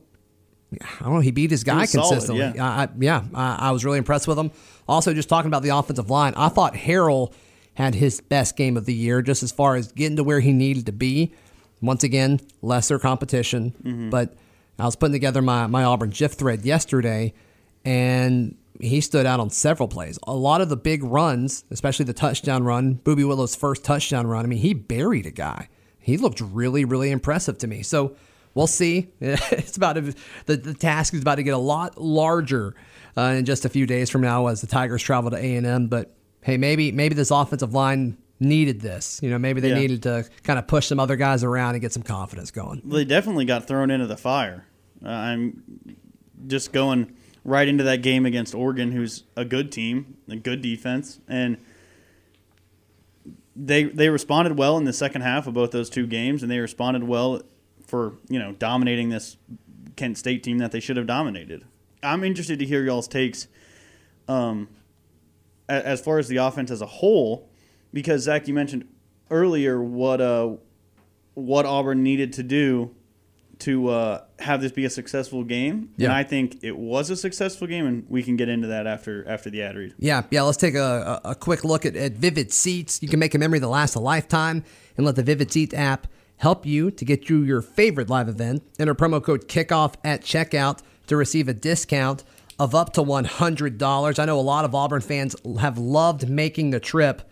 I 1.01 1.05
don't 1.05 1.15
know. 1.15 1.21
He 1.21 1.31
beat 1.31 1.51
his 1.51 1.65
guy 1.65 1.83
was 1.83 1.91
solid, 1.93 2.09
consistently. 2.11 2.53
yeah. 2.57 2.65
I, 2.69 2.83
I, 2.85 2.89
yeah, 2.99 3.25
I, 3.35 3.57
I 3.69 3.71
was 3.71 3.85
really 3.85 3.99
impressed 3.99 4.29
with 4.29 4.39
him. 4.39 4.51
Also, 4.87 5.15
just 5.15 5.29
talking 5.29 5.49
about 5.49 5.63
the 5.63 5.71
offensive 5.71 6.11
line, 6.11 6.35
I 6.37 6.49
thought 6.49 6.75
Harrell 6.75 7.33
had 7.75 7.95
his 7.95 8.21
best 8.21 8.57
game 8.57 8.77
of 8.77 8.85
the 8.85 8.93
year, 8.95 9.23
just 9.23 9.43
as 9.43 9.53
far 9.53 9.77
as 9.77 9.93
getting 9.93 10.17
to 10.17 10.25
where 10.25 10.41
he 10.41 10.53
needed 10.53 10.85
to 10.87 10.93
be. 10.93 11.33
Once 11.81 12.03
again, 12.03 12.41
lesser 12.61 12.99
competition, 12.99 13.73
Mm-hmm. 13.85 14.11
but 14.11 14.35
I 14.81 14.85
was 14.85 14.97
putting 14.97 15.13
together 15.13 15.41
my 15.41 15.67
my 15.69 15.85
Auburn 15.85 16.11
GIF 16.11 16.33
thread 16.33 16.65
yesterday, 16.67 17.33
and 17.89 18.55
he 18.81 19.01
stood 19.01 19.27
out 19.27 19.41
on 19.41 19.51
several 19.51 19.89
plays. 19.89 20.19
A 20.27 20.35
lot 20.35 20.61
of 20.61 20.69
the 20.69 20.77
big 20.77 21.03
runs, 21.03 21.65
especially 21.71 22.05
the 22.05 22.13
touchdown 22.13 22.63
run, 22.65 22.97
Boobee 22.97 23.25
Whitlow's 23.25 23.57
first 23.57 23.83
touchdown 23.83 24.27
run. 24.27 24.45
I 24.45 24.49
mean, 24.49 24.59
he 24.59 24.75
buried 24.75 25.27
a 25.27 25.31
guy. 25.31 25.69
He 25.99 26.17
looked 26.17 26.41
really, 26.41 26.85
really 26.85 27.11
impressive 27.11 27.59
to 27.59 27.67
me. 27.67 27.83
So 27.83 28.15
we'll 28.55 28.67
see. 28.69 29.09
It's 29.21 29.77
about 29.77 29.95
to, 29.95 30.15
the 30.47 30.57
the 30.57 30.75
task 30.75 31.15
is 31.15 31.23
about 31.23 31.37
to 31.37 31.43
get 31.43 31.55
a 31.55 31.59
lot 31.59 32.01
larger 32.01 32.75
uh, 33.17 33.35
in 33.39 33.45
just 33.47 33.65
a 33.65 33.69
few 33.69 33.87
days 33.87 34.11
from 34.11 34.21
now 34.21 34.47
as 34.47 34.61
the 34.61 34.67
Tigers 34.67 35.03
travel 35.03 35.31
to 35.31 35.37
A 35.37 35.57
and 35.57 35.67
M. 35.67 35.87
But 35.89 36.15
hey, 36.43 36.57
maybe 36.59 36.93
maybe 36.93 37.15
this 37.15 37.31
offensive 37.31 37.73
line 37.75 38.17
needed 38.39 38.81
this. 38.81 39.19
You 39.23 39.31
know, 39.31 39.39
maybe 39.39 39.61
they 39.61 39.71
Yeah. 39.71 39.79
needed 39.79 40.03
to 40.05 40.29
kind 40.45 40.59
of 40.59 40.67
push 40.69 40.87
some 40.87 41.01
other 41.01 41.17
guys 41.17 41.43
around 41.43 41.75
and 41.75 41.81
get 41.81 41.93
some 41.93 42.05
confidence 42.05 42.51
going. 42.53 42.83
They 42.85 43.05
definitely 43.05 43.45
got 43.47 43.67
thrown 43.67 43.91
into 43.91 44.07
the 44.07 44.17
fire. 44.17 44.67
Uh, 45.05 45.09
I'm 45.09 45.63
just 46.47 46.73
going 46.73 47.15
right 47.49 47.67
into 47.67 47.85
that 47.85 48.03
game 48.03 48.27
against 48.27 48.55
Oregon, 48.55 48.93
who's 48.93 49.25
a 49.37 49.45
good 49.45 49.73
team, 49.73 50.19
a 50.29 50.37
good 50.37 50.61
defense, 50.63 51.19
and 51.27 51.57
they 53.57 53.85
they 53.85 54.09
responded 54.09 54.57
well 54.57 54.77
in 54.77 54.85
the 54.85 54.93
second 54.93 55.23
half 55.23 55.47
of 55.47 55.55
both 55.55 55.71
those 55.71 55.91
two 55.91 56.07
games, 56.07 56.43
and 56.43 56.53
they 56.53 56.59
responded 56.59 57.05
well 57.05 57.43
for 57.87 58.15
you 58.29 58.39
know 58.39 58.53
dominating 58.53 59.09
this 59.09 59.37
Kent 59.97 60.19
State 60.19 60.43
team 60.43 60.59
that 60.59 60.71
they 60.71 60.81
should 60.81 60.97
have 60.97 61.07
dominated. 61.07 61.65
I'm 62.03 62.23
interested 62.23 62.59
to 62.61 62.67
hear 62.67 62.85
y'all's 62.85 63.09
takes 63.09 63.49
um, 64.29 64.69
as 65.69 66.01
far 66.01 66.19
as 66.19 66.29
the 66.29 66.37
offense 66.37 66.71
as 66.71 66.81
a 66.81 66.87
whole, 66.87 67.49
because 67.93 68.23
Zac, 68.23 68.47
you 68.47 68.55
mentioned 68.55 68.87
earlier 69.31 69.83
what 69.83 70.21
uh, 70.21 70.55
what 71.35 71.67
Auburn 71.67 72.03
needed 72.03 72.35
to 72.35 72.43
do 72.43 72.95
to 73.61 73.89
uh, 73.89 74.25
have 74.41 74.61
this 74.61 74.73
be 74.73 74.85
a 74.85 74.91
successful 74.91 75.43
game, 75.45 75.91
Yeah. 75.97 76.07
and 76.07 76.13
I 76.15 76.23
think 76.23 76.59
it 76.63 76.77
was 76.77 77.11
a 77.11 77.17
successful 77.17 77.67
game, 77.67 77.87
and 77.87 78.05
we 78.09 78.23
can 78.23 78.37
get 78.37 78.49
into 78.49 78.69
that 78.69 78.87
after 78.87 79.27
after 79.29 79.51
the 79.51 79.63
ad 79.63 79.77
read. 79.77 79.95
Yeah, 79.99 80.23
yeah. 80.31 80.43
Let's 80.43 80.59
take 80.59 80.75
a, 80.75 81.21
a, 81.25 81.35
quick 81.35 81.65
look 81.65 81.85
at, 81.85 81.97
at 81.97 82.13
Vivid 82.13 82.53
Seats. 82.53 83.03
You 83.03 83.09
can 83.09 83.19
make 83.19 83.35
a 83.35 83.39
memory 83.39 83.59
that 83.59 83.69
lasts 83.69 83.97
a 83.97 84.01
lifetime 84.01 84.65
and 84.97 85.05
let 85.05 85.17
the 85.17 85.23
Vivid 85.23 85.53
Seats 85.53 85.75
app 85.75 86.07
help 86.37 86.65
you 86.65 86.91
to 86.93 87.05
get 87.05 87.29
you 87.29 87.43
your 87.43 87.61
favorite 87.61 88.09
live 88.09 88.29
event. 88.29 88.63
Enter 88.79 88.95
promo 88.95 89.23
code 89.23 89.49
KICKOFF 89.49 89.95
at 90.05 90.23
checkout 90.23 90.81
to 91.09 91.17
receive 91.17 91.49
a 91.49 91.55
discount 91.55 92.23
of 92.61 92.75
up 92.75 92.93
to 92.93 93.03
$100. 93.03 94.19
I 94.19 94.25
know 94.25 94.39
a 94.39 94.41
lot 94.41 94.65
of 94.65 94.75
Auburn 94.75 95.01
fans 95.01 95.35
have 95.61 95.79
loved 95.79 96.29
making 96.29 96.71
the 96.71 96.81
trip 96.81 97.23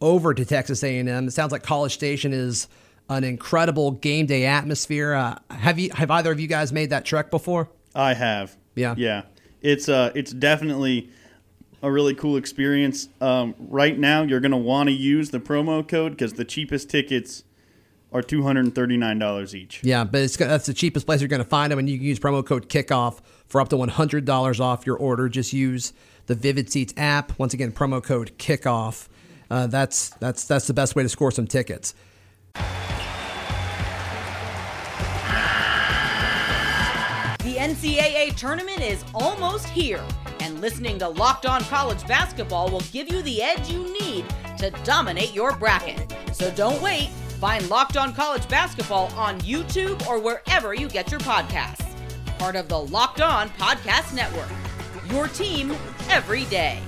over 0.00 0.34
to 0.34 0.44
Texas 0.44 0.82
A&M. 0.82 1.08
It 1.28 1.30
sounds 1.30 1.52
like 1.52 1.62
College 1.62 1.92
Station 1.92 2.32
is 2.32 2.68
an 3.08 3.24
incredible 3.24 3.90
game 3.92 4.26
day 4.26 4.46
atmosphere. 4.46 5.12
Uh, 5.14 5.38
have 5.50 5.78
you 5.78 5.90
have 5.94 6.10
either 6.10 6.32
of 6.32 6.40
you 6.40 6.46
guys 6.48 6.72
made 6.72 6.90
that 6.90 7.04
trek 7.04 7.30
before? 7.30 7.68
I 7.94 8.14
have, 8.14 8.56
Yeah. 8.74 8.94
yeah. 8.96 9.22
It's 9.60 9.88
uh, 9.88 10.10
it's 10.14 10.32
definitely 10.32 11.10
a 11.82 11.90
really 11.90 12.14
cool 12.14 12.36
experience. 12.36 13.08
Um, 13.20 13.54
right 13.58 13.98
now, 13.98 14.22
you're 14.22 14.40
going 14.40 14.50
to 14.52 14.56
want 14.56 14.88
to 14.88 14.92
use 14.92 15.30
the 15.30 15.40
promo 15.40 15.86
code 15.86 16.12
because 16.12 16.32
the 16.34 16.44
cheapest 16.44 16.88
tickets 16.90 17.44
are 18.12 18.22
two 18.22 18.42
hundred 18.42 18.64
and 18.64 18.74
thirty 18.74 18.96
nine 18.96 19.18
dollars 19.18 19.54
each. 19.54 19.80
Yeah, 19.84 20.04
but 20.04 20.22
it's 20.22 20.36
that's 20.36 20.66
the 20.66 20.74
cheapest 20.74 21.06
place 21.06 21.20
you're 21.20 21.28
going 21.28 21.42
to 21.42 21.48
find 21.48 21.70
them, 21.70 21.78
and 21.78 21.88
you 21.88 21.96
can 21.98 22.06
use 22.06 22.18
promo 22.18 22.44
code 22.44 22.68
Kickoff 22.68 23.20
for 23.46 23.60
up 23.60 23.68
to 23.68 23.76
one 23.76 23.88
hundred 23.88 24.24
dollars 24.24 24.58
off 24.58 24.84
your 24.86 24.96
order. 24.96 25.28
Just 25.28 25.52
use 25.52 25.92
the 26.26 26.34
Vivid 26.34 26.70
Seats 26.70 26.92
app. 26.96 27.38
Once 27.38 27.54
again, 27.54 27.70
promo 27.72 28.02
code 28.02 28.32
Kickoff. 28.38 29.08
Uh, 29.50 29.66
that's 29.68 30.10
that's 30.20 30.44
that's 30.44 30.66
the 30.66 30.74
best 30.74 30.96
way 30.96 31.02
to 31.04 31.08
score 31.08 31.30
some 31.30 31.46
tickets. 31.46 31.94
NCAA 37.72 38.36
tournament 38.36 38.82
is 38.82 39.02
almost 39.14 39.66
here, 39.66 40.04
and 40.40 40.60
listening 40.60 40.98
to 40.98 41.08
Locked 41.08 41.46
On 41.46 41.62
College 41.62 42.06
Basketball 42.06 42.70
will 42.70 42.82
give 42.92 43.10
you 43.10 43.22
the 43.22 43.42
edge 43.42 43.70
you 43.70 43.90
need 43.98 44.26
to 44.58 44.70
dominate 44.84 45.32
your 45.32 45.56
bracket. 45.56 46.14
So 46.34 46.50
don't 46.50 46.82
wait. 46.82 47.08
Find 47.40 47.66
Locked 47.70 47.96
On 47.96 48.12
College 48.12 48.46
Basketball 48.46 49.06
on 49.16 49.40
YouTube 49.40 50.06
or 50.06 50.18
wherever 50.18 50.74
you 50.74 50.86
get 50.86 51.10
your 51.10 51.20
podcasts. 51.20 51.96
Part 52.38 52.56
of 52.56 52.68
the 52.68 52.78
Locked 52.78 53.22
On 53.22 53.48
Podcast 53.48 54.14
Network. 54.14 54.50
Your 55.10 55.28
team 55.28 55.74
every 56.10 56.44
day. 56.44 56.78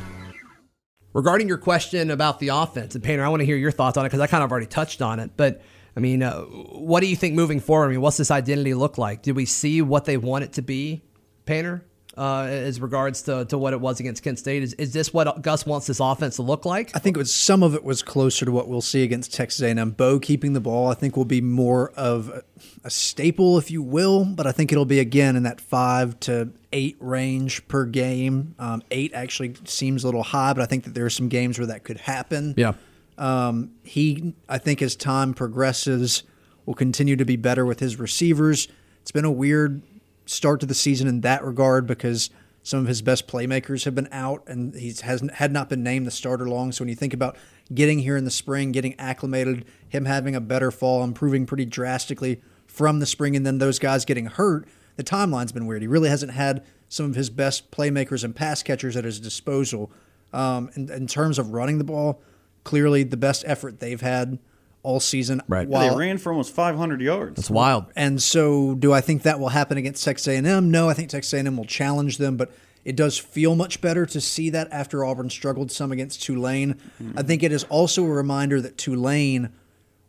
Regarding 1.15 1.49
your 1.49 1.57
question 1.57 2.11
about 2.11 2.41
the 2.41 2.49
offense, 2.49 2.95
and 2.95 3.03
Painter, 3.03 3.25
I 3.25 3.31
want 3.31 3.41
to 3.41 3.47
hear 3.47 3.57
your 3.57 3.71
thoughts 3.71 3.97
on 3.97 4.05
it 4.05 4.11
because 4.11 4.21
I 4.21 4.27
kind 4.27 4.45
of 4.45 4.51
already 4.51 4.67
touched 4.67 5.01
on 5.01 5.19
it. 5.19 5.31
But 5.35 5.63
I 5.97 6.01
mean, 6.01 6.23
uh, 6.23 6.41
what 6.43 7.01
do 7.01 7.07
you 7.07 7.17
think 7.17 7.35
moving 7.35 7.61
forward? 7.61 7.87
I 7.87 7.91
mean, 7.91 8.01
what's 8.01 8.17
this 8.17 8.31
identity 8.31 8.75
look 8.75 8.99
like? 8.99 9.23
Did 9.23 9.37
we 9.37 9.47
see 9.47 9.81
what 9.83 10.05
they 10.05 10.17
want 10.17 10.45
it 10.45 10.55
to 10.55 10.63
be, 10.63 11.03
Painter, 11.47 11.85
uh, 12.17 12.47
as 12.49 12.81
regards 12.81 13.23
to, 13.23 13.45
to 13.45 13.57
what 13.57 13.73
it 13.73 13.81
was 13.81 14.01
against 14.01 14.25
Kent 14.25 14.41
State? 14.41 14.65
Is, 14.65 14.75
is 14.75 14.93
this 14.93 15.15
what 15.15 15.41
Gus 15.43 15.65
wants 15.65 15.87
this 15.87 16.01
offense 16.01 16.37
to 16.37 16.43
look 16.43 16.65
like? 16.65 16.91
I 16.97 16.99
think 16.99 17.17
it 17.17 17.21
was 17.21 17.33
some 17.33 17.63
of 17.63 17.77
it 17.77 17.85
was 17.85 18.03
closer 18.03 18.45
to 18.45 18.51
what 18.51 18.69
we'll 18.69 18.81
see 18.81 19.05
against 19.05 19.33
Texas 19.33 19.63
A&M. 19.63 19.91
Bo 19.91 20.19
keeping 20.19 20.53
the 20.53 20.61
ball, 20.61 20.89
I 20.89 20.95
think, 20.95 21.17
will 21.17 21.25
be 21.25 21.41
more 21.41 21.91
of 21.93 22.29
a, 22.29 22.43
a 22.83 22.91
staple, 22.91 23.57
if 23.57 23.71
you 23.71 23.81
will. 23.81 24.25
But 24.25 24.49
I 24.49 24.53
think 24.53 24.73
it'll 24.73 24.85
be 24.85 24.99
again 24.99 25.37
in 25.37 25.45
that 25.45 25.61
five 25.61 26.19
to 26.21 26.51
eight 26.73 26.97
range 26.99 27.69
per 27.69 27.85
game. 27.85 28.57
Um, 28.59 28.83
eight 28.91 29.13
actually 29.15 29.55
seems 29.65 30.03
a 30.03 30.09
little 30.09 30.25
high, 30.25 30.53
but 30.55 30.63
I 30.63 30.67
think 30.67 30.85
that 30.85 30.95
there 30.95 31.05
are 31.05 31.11
some 31.11 31.29
games 31.29 31.57
where 31.57 31.69
that 31.69 31.85
could 31.85 31.99
happen. 31.99 32.55
Yeah. 32.57 32.73
Um, 33.17 33.73
he, 33.83 34.35
I 34.49 34.59
think, 34.59 34.83
as 34.83 34.97
time 34.97 35.35
progresses, 35.35 36.23
will 36.67 36.75
continue 36.75 37.17
to 37.17 37.25
be 37.25 37.37
better 37.37 37.65
with 37.65 37.81
his 37.81 37.99
receivers. 37.99 38.69
It's 39.03 39.11
been 39.11 39.25
a 39.25 39.31
weird 39.31 39.83
start 40.27 40.61
to 40.61 40.67
the 40.67 40.75
season 40.75 41.07
in 41.07 41.21
that 41.21 41.45
regard 41.45 41.87
because 41.87 42.31
some 42.63 42.81
of 42.81 42.87
his 42.87 43.03
best 43.03 43.29
playmakers 43.29 43.85
have 43.85 43.95
been 43.95 44.09
out, 44.11 44.43
and 44.47 44.75
he 44.75 44.93
hasn't 45.03 45.35
had 45.35 45.53
not 45.53 45.69
been 45.69 45.83
named 45.83 46.07
the 46.07 46.11
starter 46.11 46.49
long. 46.49 46.73
So 46.73 46.83
when 46.83 46.89
you 46.89 46.95
think 46.95 47.13
about 47.13 47.37
getting 47.73 47.99
here 47.99 48.17
in 48.17 48.25
the 48.25 48.31
spring, 48.31 48.73
getting 48.73 48.99
acclimated, 48.99 49.67
him 49.87 50.07
having 50.07 50.35
a 50.35 50.41
better 50.41 50.71
fall, 50.71 51.05
improving 51.05 51.45
pretty 51.45 51.67
drastically 51.67 52.41
from 52.67 53.01
the 53.01 53.07
spring, 53.07 53.37
and 53.37 53.45
then 53.45 53.59
those 53.59 53.79
guys 53.79 54.07
getting 54.07 54.27
hurt, 54.27 54.67
the 54.97 55.05
timeline's 55.05 55.53
been 55.53 55.67
weird. 55.67 55.83
He 55.83 55.89
really 55.89 56.09
hasn't 56.09 56.33
had 56.33 56.65
some 56.89 57.07
of 57.07 57.15
his 57.15 57.29
best 57.29 57.71
playmakers 57.71 58.25
and 58.25 58.35
pass 58.35 58.63
catchers 58.63 58.97
at 58.97 59.05
his 59.05 59.21
disposal. 59.21 59.93
Um, 60.33 60.71
in, 60.75 60.91
in 60.91 61.07
terms 61.07 61.39
of 61.39 61.51
running 61.51 61.79
the 61.79 61.85
ball, 61.85 62.23
clearly 62.65 63.03
the 63.03 63.17
best 63.17 63.45
effort 63.47 63.81
they've 63.81 64.01
had 64.01 64.39
all 64.83 65.01
season. 65.01 65.41
Right. 65.49 65.69
they 65.69 65.95
ran 65.95 66.19
for 66.19 66.31
almost 66.31 66.55
500 66.55 67.01
yards. 67.01 67.37
That's 67.37 67.51
wild. 67.51 67.87
And 67.97 68.23
so, 68.23 68.75
do 68.75 68.93
I 68.93 69.01
think 69.01 69.23
that 69.23 69.41
will 69.41 69.49
happen 69.49 69.79
against 69.79 70.05
Texas 70.05 70.29
A&M? 70.29 70.71
No, 70.71 70.89
I 70.89 70.95
think 70.95 71.09
Texas 71.09 71.33
A&M 71.33 71.57
will 71.57 71.65
challenge 71.65 72.19
them, 72.19 72.37
but 72.37 72.53
it 72.85 72.97
does 72.97 73.19
feel 73.19 73.57
much 73.57 73.81
better 73.81 74.05
to 74.07 74.21
see 74.21 74.51
that 74.51 74.69
after 74.71 75.05
Auburn 75.05 75.31
struggled 75.31 75.73
some 75.73 75.91
against 75.91 76.23
Tulane. 76.23 76.75
Mm-hmm. 76.75 77.19
I 77.19 77.23
think 77.23 77.43
it 77.43 77.51
is 77.51 77.65
also 77.65 78.05
a 78.05 78.11
reminder 78.11 78.61
that 78.61 78.77
Tulane 78.77 79.53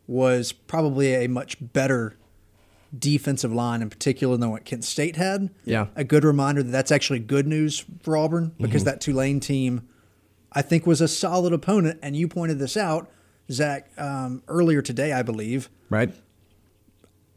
was 0.07 0.51
probably 0.51 1.15
a 1.15 1.27
much 1.27 1.57
better 1.59 2.17
defensive 2.97 3.51
line 3.51 3.81
in 3.81 3.89
particular 3.89 4.37
than 4.37 4.51
what 4.51 4.65
Kent 4.65 4.83
State 4.83 5.15
had. 5.15 5.49
Yeah. 5.63 5.87
A 5.95 6.03
good 6.03 6.23
reminder 6.23 6.61
that 6.63 6.71
that's 6.71 6.91
actually 6.91 7.19
good 7.19 7.47
news 7.47 7.85
for 8.01 8.17
Auburn 8.17 8.53
because 8.59 8.81
mm-hmm. 8.81 8.89
that 8.89 9.01
Tulane 9.01 9.39
team, 9.39 9.87
I 10.55 10.61
think, 10.61 10.87
was 10.87 11.01
a 11.01 11.07
solid 11.07 11.53
opponent. 11.53 11.99
And 12.01 12.15
you 12.15 12.27
pointed 12.27 12.57
this 12.57 12.77
out, 12.77 13.11
Zac, 13.51 13.89
um, 13.97 14.41
earlier 14.47 14.81
today, 14.81 15.11
I 15.11 15.21
believe. 15.21 15.69
Right. 15.89 16.11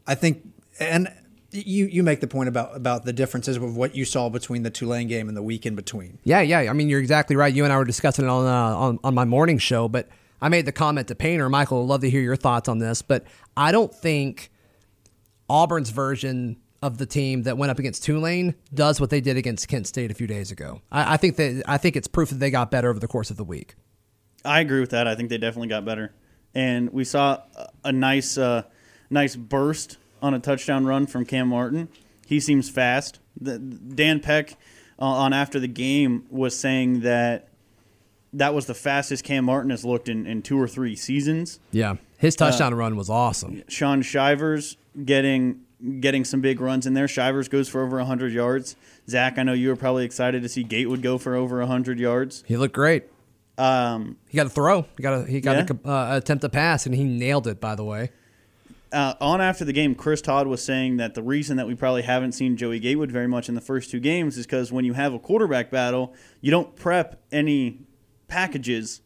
I 0.07 0.15
think, 0.15 0.47
and 0.79 1.09
you 1.51 1.87
you 1.87 2.03
make 2.03 2.19
the 2.19 2.27
point 2.27 2.47
about 2.47 2.75
about 2.75 3.05
the 3.05 3.13
differences 3.13 3.57
of 3.57 3.75
what 3.75 3.95
you 3.95 4.05
saw 4.05 4.29
between 4.29 4.63
the 4.63 4.69
Tulane 4.69 5.07
game 5.07 5.27
and 5.27 5.35
the 5.35 5.41
week 5.41 5.65
in 5.65 5.75
between. 5.75 6.19
Yeah, 6.23 6.41
yeah. 6.41 6.69
I 6.69 6.73
mean, 6.73 6.89
you're 6.89 6.99
exactly 6.99 7.35
right. 7.35 7.53
You 7.53 7.63
and 7.63 7.73
I 7.73 7.77
were 7.77 7.85
discussing 7.85 8.25
it 8.25 8.29
on 8.29 8.45
uh, 8.45 8.77
on, 8.77 8.99
on 9.03 9.13
my 9.13 9.25
morning 9.25 9.57
show, 9.57 9.87
but 9.87 10.07
I 10.41 10.49
made 10.49 10.65
the 10.65 10.71
comment 10.71 11.07
to 11.09 11.15
Painter. 11.15 11.49
Michael, 11.49 11.83
I'd 11.83 11.87
love 11.87 12.01
to 12.01 12.09
hear 12.09 12.21
your 12.21 12.35
thoughts 12.35 12.69
on 12.69 12.79
this, 12.79 13.01
but 13.01 13.25
I 13.57 13.71
don't 13.71 13.93
think 13.93 14.51
Auburn's 15.49 15.89
version 15.89 16.57
of 16.81 16.97
the 16.97 17.05
team 17.05 17.43
that 17.43 17.57
went 17.57 17.71
up 17.71 17.79
against 17.79 18.03
Tulane 18.03 18.55
does 18.73 19.01
what 19.01 19.09
they 19.09 19.21
did 19.21 19.37
against 19.37 19.67
Kent 19.67 19.87
State 19.87 20.11
a 20.11 20.13
few 20.13 20.27
days 20.27 20.51
ago. 20.51 20.81
I, 20.91 21.13
I 21.13 21.17
think 21.17 21.35
that 21.35 21.63
I 21.67 21.77
think 21.77 21.95
it's 21.95 22.07
proof 22.07 22.29
that 22.29 22.35
they 22.35 22.51
got 22.51 22.71
better 22.71 22.89
over 22.89 22.99
the 22.99 23.07
course 23.07 23.29
of 23.29 23.37
the 23.37 23.43
week. 23.43 23.75
I 24.45 24.61
agree 24.61 24.79
with 24.79 24.91
that. 24.91 25.07
I 25.07 25.15
think 25.15 25.29
they 25.29 25.37
definitely 25.37 25.67
got 25.67 25.83
better, 25.83 26.13
and 26.55 26.91
we 26.93 27.03
saw 27.03 27.41
a- 27.83 27.91
nice, 27.91 28.37
uh, 28.37 28.63
nice 29.09 29.35
burst 29.35 29.97
on 30.21 30.33
a 30.33 30.39
touchdown 30.39 30.85
run 30.85 31.07
from 31.07 31.25
Cam 31.25 31.49
Martin. 31.49 31.89
He 32.25 32.39
seems 32.39 32.69
fast. 32.69 33.19
The, 33.39 33.59
Dan 33.59 34.21
Peck 34.21 34.51
uh, 34.97 35.05
on 35.05 35.33
after 35.33 35.59
the 35.59 35.67
game 35.67 36.25
was 36.29 36.57
saying 36.57 37.01
that 37.01 37.49
that 38.31 38.53
was 38.53 38.65
the 38.67 38.73
fastest 38.73 39.23
Cam 39.25 39.43
Martin 39.43 39.71
has 39.71 39.83
looked 39.83 40.07
in, 40.07 40.25
in 40.25 40.41
two 40.41 40.59
or 40.59 40.67
three 40.67 40.95
seasons. 40.95 41.59
Yeah, 41.71 41.95
his 42.17 42.35
touchdown 42.35 42.73
run 42.75 42.95
was 42.95 43.09
awesome. 43.09 43.63
Shaun 43.67 44.01
Shivers 44.03 44.77
getting 45.03 45.61
getting 45.99 46.25
some 46.25 46.41
big 46.41 46.59
runs 46.59 46.85
in 46.85 46.93
there. 46.93 47.07
Shivers 47.07 47.47
goes 47.47 47.69
for 47.69 47.81
over 47.83 47.97
100 47.97 48.33
yards. 48.33 48.75
Zac, 49.07 49.37
I 49.37 49.43
know 49.43 49.53
you 49.53 49.69
were 49.69 49.75
probably 49.75 50.05
excited 50.05 50.41
to 50.43 50.49
see 50.49 50.63
Gatewood 50.63 51.01
go 51.01 51.17
for 51.17 51.35
over 51.35 51.59
100 51.59 51.99
yards. 51.99 52.43
He 52.47 52.57
looked 52.57 52.73
great. 52.75 53.05
Um, 53.57 54.17
He 54.29 54.35
got 54.37 54.45
a 54.47 54.49
throw. 54.49 54.85
He 54.97 55.03
got 55.03 55.13
a 55.13 55.25
he 55.25 55.41
got 55.41 55.57
Yeah. 55.69 55.75
a 55.85 55.89
uh, 56.13 56.17
attempt 56.17 56.41
to 56.43 56.49
pass, 56.49 56.85
and 56.85 56.95
he 56.95 57.03
nailed 57.03 57.45
it. 57.47 57.59
By 57.59 57.75
the 57.75 57.83
way, 57.83 58.09
uh, 58.93 59.15
on 59.19 59.41
after 59.41 59.65
the 59.65 59.73
game, 59.73 59.95
Chris 59.95 60.21
Todd 60.21 60.47
was 60.47 60.63
saying 60.63 60.97
that 60.97 61.13
the 61.13 61.21
reason 61.21 61.57
that 61.57 61.67
we 61.67 61.75
probably 61.75 62.03
haven't 62.03 62.31
seen 62.33 62.55
Joey 62.55 62.79
Gatewood 62.79 63.11
very 63.11 63.27
much 63.27 63.49
in 63.49 63.55
the 63.55 63.61
first 63.61 63.91
two 63.91 63.99
games 63.99 64.37
is 64.37 64.45
because 64.45 64.71
when 64.71 64.85
you 64.85 64.93
have 64.93 65.13
a 65.13 65.19
quarterback 65.19 65.69
battle, 65.71 66.13
you 66.41 66.51
don't 66.51 66.73
prep 66.77 67.21
any 67.33 67.79
packages 68.29 69.01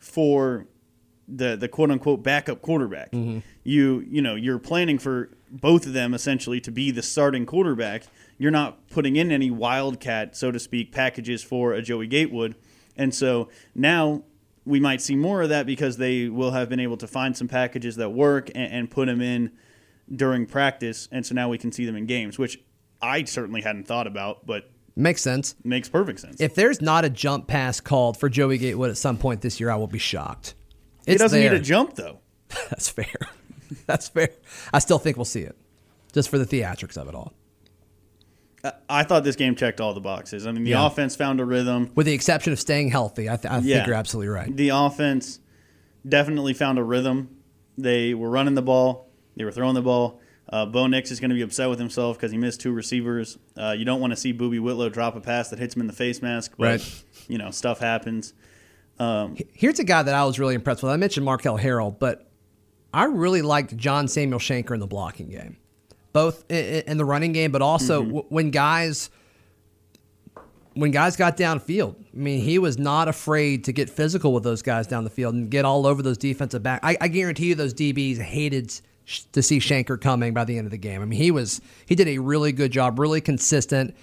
for 0.00 0.66
the 1.28 1.56
the 1.56 1.68
quote 1.68 1.90
unquote 1.90 2.22
backup 2.22 2.62
quarterback. 2.62 3.12
Mm-hmm. 3.12 3.40
You 3.64 4.04
you 4.08 4.22
know 4.22 4.34
you're 4.34 4.58
planning 4.58 4.98
for 4.98 5.30
both 5.50 5.86
of 5.86 5.92
them 5.92 6.14
essentially 6.14 6.60
to 6.60 6.70
be 6.70 6.90
the 6.90 7.02
starting 7.02 7.46
quarterback. 7.46 8.04
You're 8.38 8.50
not 8.50 8.88
putting 8.88 9.16
in 9.16 9.30
any 9.30 9.50
wildcat, 9.50 10.36
so 10.36 10.50
to 10.50 10.58
speak, 10.58 10.92
packages 10.92 11.42
for 11.42 11.72
a 11.72 11.82
Joey 11.82 12.06
Gatewood, 12.06 12.56
and 12.96 13.14
so 13.14 13.48
now 13.74 14.24
we 14.64 14.80
might 14.80 15.00
see 15.00 15.16
more 15.16 15.42
of 15.42 15.48
that 15.48 15.66
because 15.66 15.96
they 15.96 16.28
will 16.28 16.52
have 16.52 16.68
been 16.68 16.80
able 16.80 16.96
to 16.96 17.06
find 17.06 17.36
some 17.36 17.48
packages 17.48 17.96
that 17.96 18.10
work 18.10 18.48
and, 18.54 18.72
and 18.72 18.90
put 18.90 19.06
them 19.06 19.20
in 19.20 19.52
during 20.14 20.46
practice, 20.46 21.08
and 21.12 21.24
so 21.24 21.34
now 21.34 21.48
we 21.48 21.58
can 21.58 21.72
see 21.72 21.84
them 21.84 21.96
in 21.96 22.06
games, 22.06 22.38
which 22.38 22.60
I 23.00 23.24
certainly 23.24 23.62
hadn't 23.62 23.86
thought 23.86 24.06
about, 24.06 24.46
but 24.46 24.70
makes 24.94 25.22
sense. 25.22 25.54
makes 25.64 25.88
perfect 25.88 26.20
sense. 26.20 26.40
If 26.40 26.54
there's 26.54 26.80
not 26.80 27.04
a 27.04 27.10
jump 27.10 27.46
pass 27.46 27.80
called 27.80 28.16
for 28.16 28.28
Joey 28.28 28.58
Gatewood 28.58 28.90
at 28.90 28.96
some 28.96 29.18
point 29.18 29.40
this 29.40 29.58
year, 29.58 29.70
I 29.70 29.76
will 29.76 29.86
be 29.86 29.98
shocked. 29.98 30.54
It 31.06 31.18
doesn't 31.18 31.38
there. 31.40 31.50
need 31.52 31.60
a 31.60 31.62
jump 31.62 31.94
though. 31.94 32.18
That's 32.70 32.88
fair. 32.88 33.06
That's 33.86 34.08
fair. 34.08 34.28
I 34.72 34.78
still 34.78 34.98
think 34.98 35.16
we'll 35.16 35.24
see 35.24 35.42
it, 35.42 35.56
just 36.12 36.28
for 36.28 36.38
the 36.38 36.44
theatrics 36.46 36.96
of 36.96 37.08
it 37.08 37.14
all. 37.14 37.32
I 38.88 39.02
thought 39.02 39.24
this 39.24 39.34
game 39.34 39.56
checked 39.56 39.80
all 39.80 39.92
the 39.92 40.00
boxes. 40.00 40.46
I 40.46 40.52
mean, 40.52 40.62
the 40.62 40.70
Yeah. 40.70 40.86
offense 40.86 41.16
found 41.16 41.40
a 41.40 41.44
rhythm. 41.44 41.90
With 41.96 42.06
the 42.06 42.12
exception 42.12 42.52
of 42.52 42.60
staying 42.60 42.90
healthy, 42.90 43.28
I, 43.28 43.36
th- 43.36 43.52
I 43.52 43.58
Yeah. 43.58 43.76
think 43.76 43.86
you're 43.88 43.96
absolutely 43.96 44.28
right. 44.28 44.54
The 44.56 44.68
offense 44.68 45.40
definitely 46.08 46.52
found 46.54 46.78
a 46.78 46.84
rhythm. 46.84 47.30
They 47.76 48.14
were 48.14 48.30
running 48.30 48.54
the 48.54 48.62
ball. 48.62 49.08
They 49.36 49.44
were 49.44 49.50
throwing 49.50 49.74
the 49.74 49.82
ball. 49.82 50.20
Uh, 50.48 50.66
Bo 50.66 50.86
Nix 50.86 51.10
is 51.10 51.18
going 51.18 51.30
to 51.30 51.34
be 51.34 51.42
upset 51.42 51.70
with 51.70 51.78
himself 51.80 52.16
because 52.18 52.30
he 52.30 52.38
missed 52.38 52.60
two 52.60 52.72
receivers. 52.72 53.36
Uh, 53.56 53.74
you 53.76 53.84
don't 53.84 54.00
want 54.00 54.12
to 54.12 54.16
see 54.16 54.32
Boobee 54.32 54.60
Whitlow 54.60 54.90
drop 54.90 55.16
a 55.16 55.20
pass 55.20 55.48
that 55.48 55.58
hits 55.58 55.74
him 55.74 55.80
in 55.80 55.86
the 55.88 55.92
face 55.92 56.22
mask, 56.22 56.52
but 56.56 56.64
Right. 56.80 57.04
you 57.26 57.38
know 57.38 57.50
stuff 57.50 57.80
happens. 57.80 58.32
Here's 58.98 59.78
a 59.78 59.84
guy 59.84 60.02
that 60.02 60.14
I 60.14 60.24
was 60.24 60.38
really 60.38 60.54
impressed 60.54 60.82
with. 60.82 60.92
I 60.92 60.96
mentioned 60.96 61.24
Marquel 61.26 61.58
Harrell, 61.58 61.98
but 61.98 62.30
I 62.94 63.04
really 63.04 63.42
liked 63.42 63.76
John 63.76 64.06
Samuel 64.08 64.38
Shenker 64.38 64.72
in 64.74 64.80
the 64.80 64.86
blocking 64.86 65.28
game, 65.28 65.56
both 66.12 66.48
in 66.50 66.96
the 66.98 67.04
running 67.04 67.32
game, 67.32 67.50
but 67.52 67.62
also 67.62 68.02
Mm-hmm. 68.02 68.18
when 68.34 68.50
guys 68.50 69.10
when 70.74 70.90
guys 70.90 71.16
got 71.16 71.36
downfield. 71.36 71.96
I 72.00 72.16
mean, 72.16 72.40
he 72.40 72.58
was 72.58 72.78
not 72.78 73.06
afraid 73.06 73.64
to 73.64 73.72
get 73.72 73.90
physical 73.90 74.32
with 74.32 74.42
those 74.42 74.62
guys 74.62 74.86
down 74.86 75.04
the 75.04 75.10
field 75.10 75.34
and 75.34 75.50
get 75.50 75.66
all 75.66 75.86
over 75.86 76.02
those 76.02 76.16
defensive 76.16 76.62
back. 76.62 76.80
I, 76.82 76.96
I 76.98 77.08
guarantee 77.08 77.46
you, 77.48 77.54
those 77.54 77.74
DBs 77.74 78.16
hated 78.18 78.72
sh- 79.04 79.20
to 79.32 79.42
see 79.42 79.58
Shenker 79.58 80.00
coming 80.00 80.32
by 80.32 80.44
the 80.44 80.56
end 80.56 80.66
of 80.66 80.70
the 80.70 80.78
game. 80.78 81.02
I 81.02 81.04
mean, 81.04 81.20
he 81.20 81.30
was 81.30 81.60
he 81.84 81.94
did 81.94 82.08
a 82.08 82.18
really 82.18 82.52
good 82.52 82.72
job, 82.72 82.98
really 82.98 83.20
consistent, 83.20 83.94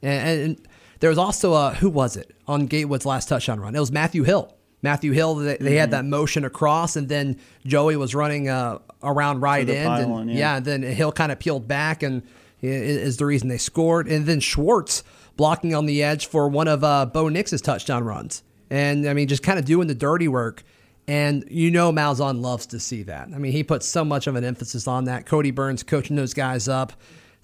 and, 0.00 0.40
and 0.40 0.68
There 1.00 1.10
was 1.10 1.18
also 1.18 1.54
a 1.54 1.74
who 1.74 1.90
was 1.90 2.16
it 2.16 2.34
on 2.46 2.66
Gatewood's 2.66 3.06
last 3.06 3.28
touchdown 3.28 3.60
run? 3.60 3.74
It 3.74 3.80
was 3.80 3.92
Matthew 3.92 4.22
Hill. 4.22 4.54
Matthew 4.84 5.12
Hill. 5.12 5.36
They, 5.36 5.56
they 5.56 5.76
had 5.76 5.92
that 5.92 6.04
motion 6.04 6.44
across, 6.44 6.94
and 6.94 7.08
then 7.08 7.38
Joey 7.64 7.96
was 7.96 8.14
running 8.14 8.50
uh, 8.50 8.78
around 9.02 9.40
right 9.40 9.68
end, 9.68 9.86
pylon, 9.86 10.28
and 10.28 10.38
yeah. 10.38 10.56
and 10.56 10.64
then 10.64 10.82
Hill 10.82 11.10
kind 11.10 11.32
of 11.32 11.38
peeled 11.38 11.66
back, 11.66 12.02
and 12.02 12.22
is 12.60 13.16
the 13.16 13.26
reason 13.26 13.48
they 13.48 13.58
scored. 13.58 14.08
And 14.08 14.26
then 14.26 14.40
Schwartz 14.40 15.02
blocking 15.36 15.74
on 15.74 15.86
the 15.86 16.02
edge 16.02 16.26
for 16.26 16.48
one 16.48 16.68
of 16.68 16.84
uh, 16.84 17.06
Bo 17.06 17.28
Nix's 17.28 17.62
touchdown 17.62 18.04
runs, 18.04 18.42
and 18.70 19.08
I 19.08 19.14
mean 19.14 19.26
just 19.26 19.42
kind 19.42 19.58
of 19.58 19.64
doing 19.64 19.88
the 19.88 19.94
dirty 19.94 20.28
work. 20.28 20.62
And 21.06 21.44
you 21.50 21.70
know 21.70 21.92
Malzahn 21.92 22.40
loves 22.40 22.66
to 22.66 22.80
see 22.80 23.02
that. 23.02 23.28
I 23.34 23.38
mean, 23.38 23.52
he 23.52 23.62
puts 23.62 23.84
so 23.84 24.06
much 24.06 24.26
of 24.26 24.36
an 24.36 24.44
emphasis 24.44 24.88
on 24.88 25.04
that. 25.04 25.26
Kodi 25.26 25.54
Burns 25.54 25.82
coaching 25.82 26.16
those 26.16 26.32
guys 26.32 26.66
up. 26.66 26.94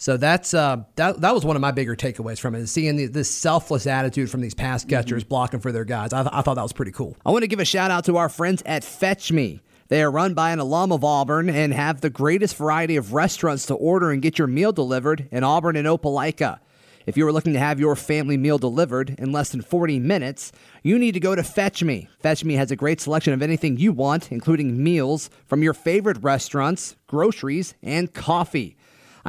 So 0.00 0.16
that's 0.16 0.54
uh, 0.54 0.84
that. 0.96 1.20
That 1.20 1.34
was 1.34 1.44
one 1.44 1.56
of 1.56 1.62
my 1.62 1.72
bigger 1.72 1.94
takeaways 1.94 2.40
from 2.40 2.54
it. 2.54 2.60
is 2.60 2.72
Seeing 2.72 2.96
the, 2.96 3.04
this 3.04 3.30
selfless 3.30 3.86
attitude 3.86 4.30
from 4.30 4.40
these 4.40 4.54
pass 4.54 4.82
catchers 4.82 5.24
blocking 5.24 5.60
for 5.60 5.72
their 5.72 5.84
guys, 5.84 6.14
I, 6.14 6.22
th- 6.22 6.32
I 6.32 6.40
thought 6.40 6.54
that 6.54 6.62
was 6.62 6.72
pretty 6.72 6.92
cool. 6.92 7.18
I 7.24 7.30
want 7.30 7.42
to 7.42 7.48
give 7.48 7.60
a 7.60 7.66
shout 7.66 7.90
out 7.90 8.06
to 8.06 8.16
our 8.16 8.30
friends 8.30 8.62
at 8.64 8.82
Fetch 8.82 9.30
Me. 9.30 9.60
They 9.88 10.02
are 10.02 10.10
run 10.10 10.32
by 10.32 10.52
an 10.52 10.58
alum 10.58 10.90
of 10.90 11.04
Auburn 11.04 11.50
and 11.50 11.74
have 11.74 12.00
the 12.00 12.08
greatest 12.08 12.56
variety 12.56 12.96
of 12.96 13.12
restaurants 13.12 13.66
to 13.66 13.74
order 13.74 14.10
and 14.10 14.22
get 14.22 14.38
your 14.38 14.46
meal 14.46 14.72
delivered 14.72 15.28
in 15.30 15.44
Auburn 15.44 15.76
and 15.76 15.86
Opelika. 15.86 16.60
If 17.04 17.18
you 17.18 17.26
are 17.26 17.32
looking 17.32 17.52
to 17.52 17.58
have 17.58 17.78
your 17.78 17.94
family 17.94 18.38
meal 18.38 18.56
delivered 18.56 19.16
in 19.18 19.32
less 19.32 19.50
than 19.50 19.60
40 19.60 19.98
minutes, 19.98 20.50
you 20.82 20.98
need 20.98 21.12
to 21.12 21.20
go 21.20 21.34
to 21.34 21.42
Fetch 21.42 21.82
Me. 21.82 22.08
Fetch 22.20 22.42
Me 22.42 22.54
has 22.54 22.70
a 22.70 22.76
great 22.76 23.02
selection 23.02 23.34
of 23.34 23.42
anything 23.42 23.76
you 23.76 23.92
want, 23.92 24.32
including 24.32 24.82
meals 24.82 25.28
from 25.44 25.62
your 25.62 25.74
favorite 25.74 26.22
restaurants, 26.22 26.96
groceries, 27.06 27.74
and 27.82 28.14
coffee. 28.14 28.78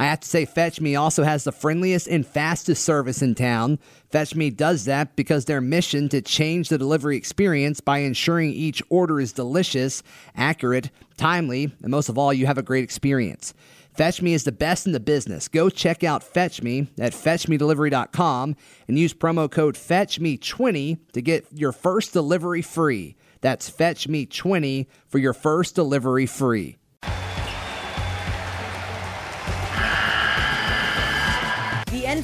I 0.02 0.06
have 0.06 0.18
to 0.18 0.28
say, 0.28 0.46
Fetch 0.46 0.80
Me 0.80 0.96
also 0.96 1.22
has 1.22 1.44
the 1.44 1.52
friendliest 1.52 2.08
and 2.08 2.26
fastest 2.26 2.82
service 2.82 3.22
in 3.22 3.36
town. 3.36 3.78
Fetch 4.10 4.34
Me 4.34 4.50
does 4.50 4.84
that 4.86 5.14
because 5.14 5.44
their 5.44 5.60
mission 5.60 6.08
to 6.08 6.20
change 6.20 6.68
the 6.68 6.76
delivery 6.76 7.16
experience 7.16 7.80
by 7.80 7.98
ensuring 7.98 8.50
each 8.50 8.82
order 8.88 9.20
is 9.20 9.32
delicious, 9.32 10.02
accurate, 10.34 10.90
timely, 11.16 11.72
and 11.82 11.92
most 11.92 12.08
of 12.08 12.18
all, 12.18 12.32
you 12.32 12.46
have 12.46 12.58
a 12.58 12.64
great 12.64 12.82
experience. 12.82 13.54
Fetch 13.96 14.20
Me 14.20 14.34
is 14.34 14.42
the 14.42 14.50
best 14.50 14.86
in 14.86 14.92
the 14.92 14.98
business. 14.98 15.46
Go 15.46 15.70
check 15.70 16.02
out 16.02 16.24
Fetch 16.24 16.64
Me 16.64 16.90
at 16.98 17.12
fetchmedelivery.com 17.12 18.56
and 18.88 18.98
use 18.98 19.14
promo 19.14 19.48
code 19.48 19.76
FetchMe20 19.76 20.98
to 21.12 21.22
get 21.22 21.46
your 21.52 21.70
first 21.70 22.12
delivery 22.12 22.62
free. 22.62 23.14
That's 23.40 23.70
FetchMe20 23.70 24.86
for 25.06 25.18
your 25.18 25.32
first 25.32 25.76
delivery 25.76 26.26
free. 26.26 26.78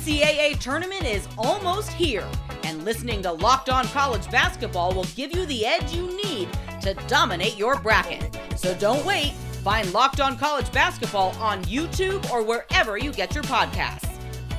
NCAA 0.09 0.59
tournament 0.59 1.05
is 1.05 1.29
almost 1.37 1.91
here, 1.91 2.27
and 2.65 2.83
listening 2.83 3.21
to 3.21 3.31
Locked 3.31 3.69
On 3.69 3.85
College 3.89 4.27
Basketball 4.31 4.95
will 4.95 5.05
give 5.15 5.37
you 5.37 5.45
the 5.45 5.67
edge 5.67 5.95
you 5.95 6.07
need 6.25 6.49
to 6.81 6.95
dominate 7.09 7.59
your 7.59 7.79
bracket. 7.79 8.35
So 8.57 8.75
don't 8.77 9.05
wait. 9.05 9.33
Find 9.63 9.93
Locked 9.93 10.23
On 10.23 10.39
College 10.39 10.73
Basketball 10.73 11.33
on 11.33 11.63
YouTube 11.65 12.31
or 12.31 12.43
wherever 12.43 12.97
you 12.97 13.13
get 13.13 13.35
your 13.35 13.45
podcasts. 13.45 14.09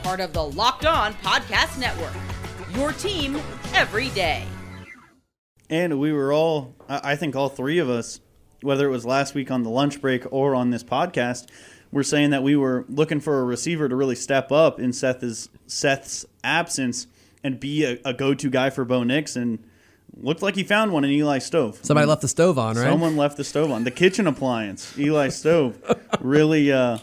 Part 0.04 0.20
of 0.20 0.34
the 0.34 0.44
Locked 0.44 0.86
On 0.86 1.16
Podcast 1.16 1.80
Network. 1.80 2.14
Your 2.76 2.92
team 2.92 3.42
every 3.74 4.10
day. 4.10 4.46
And 5.68 6.00
we 6.00 6.14
were 6.14 6.32
all, 6.32 6.76
I 6.88 7.16
think 7.16 7.36
all 7.36 7.50
three 7.50 7.80
of 7.80 7.90
us, 7.90 8.20
whether 8.62 8.86
it 8.86 8.92
was 8.92 9.04
last 9.04 9.34
week 9.34 9.50
on 9.50 9.64
the 9.64 9.72
lunch 9.72 10.00
break 10.00 10.32
or 10.32 10.54
on 10.54 10.70
this 10.70 10.84
podcast, 10.84 11.48
were 11.92 12.04
saying 12.04 12.30
that 12.32 12.44
we 12.44 12.56
were 12.56 12.86
looking 12.88 13.20
for 13.20 13.40
a 13.40 13.44
receiver 13.44 13.90
to 13.90 13.96
really 13.96 14.16
step 14.16 14.52
up 14.52 14.80
in 14.80 14.94
Seth's, 14.94 15.50
Seth's 15.68 16.26
absence 16.44 17.08
and 17.44 17.60
be 17.60 17.84
a, 17.86 18.00
a 18.06 18.14
go 18.14 18.34
to 18.34 18.50
guy 18.50 18.70
for 18.70 18.86
Bo 18.86 19.04
Nix. 19.04 19.36
And 19.36 19.60
looked 20.18 20.42
like 20.42 20.56
he 20.56 20.64
found 20.64 20.92
one 20.92 21.04
in 21.04 21.12
Eli 21.12 21.40
Stove. 21.40 21.80
Somebody 21.82 22.08
left 22.08 22.22
the 22.22 22.28
stove 22.28 22.60
on, 22.60 22.76
right? 22.76 22.84
Someone 22.84 23.16
left 23.18 23.38
the 23.38 23.44
stove 23.44 23.72
on. 23.72 23.84
The 23.84 23.92
kitchen 23.92 24.28
appliance, 24.28 24.98
Eli 24.98 25.30
Stove, 25.30 25.82
really, 26.20 26.72
uh, 26.72 27.00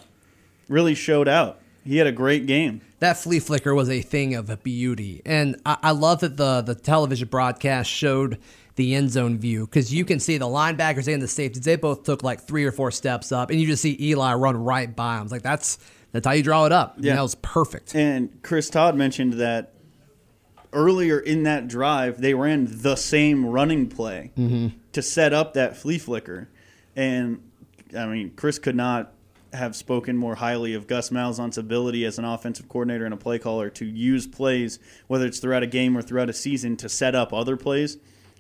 really 0.69 0.95
showed 0.95 1.29
out. 1.29 1.61
He 1.85 1.99
had 1.99 2.07
a 2.09 2.13
great 2.13 2.47
game. 2.47 2.81
that 2.99 3.17
flea 3.17 3.39
flicker 3.39 3.73
was 3.75 3.89
a 3.89 4.03
thing 4.03 4.35
of 4.35 4.63
beauty, 4.65 5.23
and 5.25 5.55
I, 5.65 5.77
I 5.85 5.91
love 5.93 6.21
that 6.21 6.37
the 6.37 6.61
the 6.61 6.75
television 6.75 7.29
broadcast 7.29 7.89
showed 7.89 8.39
the 8.77 8.95
end 8.95 9.11
zone 9.11 9.39
view 9.39 9.67
because 9.67 9.93
you 9.93 10.05
can 10.05 10.21
see 10.21 10.39
the 10.39 10.47
linebackers 10.47 11.12
and 11.12 11.23
the 11.23 11.29
safeties. 11.29 11.65
They 11.65 11.77
both 11.77 12.05
took 12.05 12.23
like 12.23 12.43
three 12.43 12.65
or 12.65 12.73
four 12.73 12.91
steps 12.91 13.33
up, 13.33 13.51
and 13.51 13.61
you 13.61 13.67
just 13.67 13.83
see 13.83 13.97
Eli 14.01 14.35
run 14.35 14.57
right 14.57 14.95
by 14.95 15.17
him. 15.17 15.25
It's 15.25 15.33
like 15.33 15.43
that's 15.43 15.79
that's 16.12 16.27
how 16.27 16.33
you 16.33 16.43
draw 16.43 16.67
it 16.67 16.73
up. 16.73 16.97
Yeah, 16.99 17.11
Yeah. 17.11 17.17
that 17.17 17.23
was 17.23 17.35
perfect. 17.37 17.95
And 17.95 18.43
Chris 18.43 18.71
Todd 18.71 18.95
mentioned 18.97 19.35
that 19.35 19.73
earlier 20.73 21.19
in 21.19 21.43
that 21.45 21.69
drive, 21.69 22.21
they 22.21 22.35
ran 22.35 22.67
the 22.69 22.97
same 22.97 23.47
running 23.47 23.89
play 23.89 24.31
mm-hmm. 24.37 24.69
to 24.93 25.03
set 25.03 25.33
up 25.33 25.55
that 25.55 25.77
flea 25.77 25.99
flicker. 25.99 26.49
And 26.95 27.43
I 27.97 28.07
mean, 28.07 28.33
Chris 28.37 28.59
could 28.59 28.77
not 28.77 29.12
have 29.53 29.75
spoken 29.75 30.17
more 30.17 30.35
highly 30.35 30.75
of 30.75 30.87
Gus 30.87 31.11
Malzahn's 31.11 31.57
ability 31.57 32.05
as 32.05 32.19
an 32.19 32.25
offensive 32.25 32.69
coordinator 32.69 33.05
and 33.05 33.15
a 33.15 33.17
play 33.17 33.39
caller 33.39 33.71
to 33.71 33.85
use 33.87 34.27
plays, 34.27 34.79
whether 35.07 35.25
it's 35.25 35.39
throughout 35.39 35.62
a 35.62 35.67
game 35.67 35.97
or 35.97 36.03
throughout 36.03 36.29
a 36.29 36.35
season, 36.35 36.77
to 36.77 36.89
set 36.89 37.15
up 37.15 37.33
other 37.33 37.57
plays. 37.57 37.97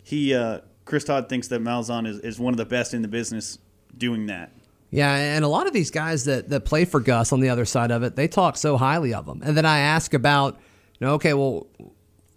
He, 0.06 0.32
uh, 0.32 0.60
Chris 0.84 1.02
Todd 1.02 1.28
thinks 1.28 1.48
that 1.48 1.60
Malzahn 1.60 2.06
is, 2.06 2.20
is 2.20 2.38
one 2.38 2.54
of 2.54 2.58
the 2.58 2.64
best 2.64 2.94
in 2.94 3.02
the 3.02 3.08
business 3.08 3.58
doing 3.98 4.26
that. 4.26 4.52
Yeah, 4.92 5.12
and 5.12 5.44
a 5.44 5.48
lot 5.48 5.66
of 5.66 5.72
these 5.72 5.90
guys 5.90 6.26
that, 6.26 6.48
that 6.50 6.64
play 6.64 6.84
for 6.84 7.00
Gus 7.00 7.32
on 7.32 7.40
the 7.40 7.48
other 7.48 7.64
side 7.64 7.90
of 7.90 8.04
it, 8.04 8.14
they 8.14 8.28
talk 8.28 8.56
so 8.56 8.76
highly 8.76 9.12
of 9.12 9.26
him. 9.26 9.42
And 9.44 9.56
then 9.56 9.66
I 9.66 9.80
ask 9.80 10.14
about, 10.14 10.60
you 11.00 11.08
know, 11.08 11.14
okay, 11.14 11.34
well, 11.34 11.66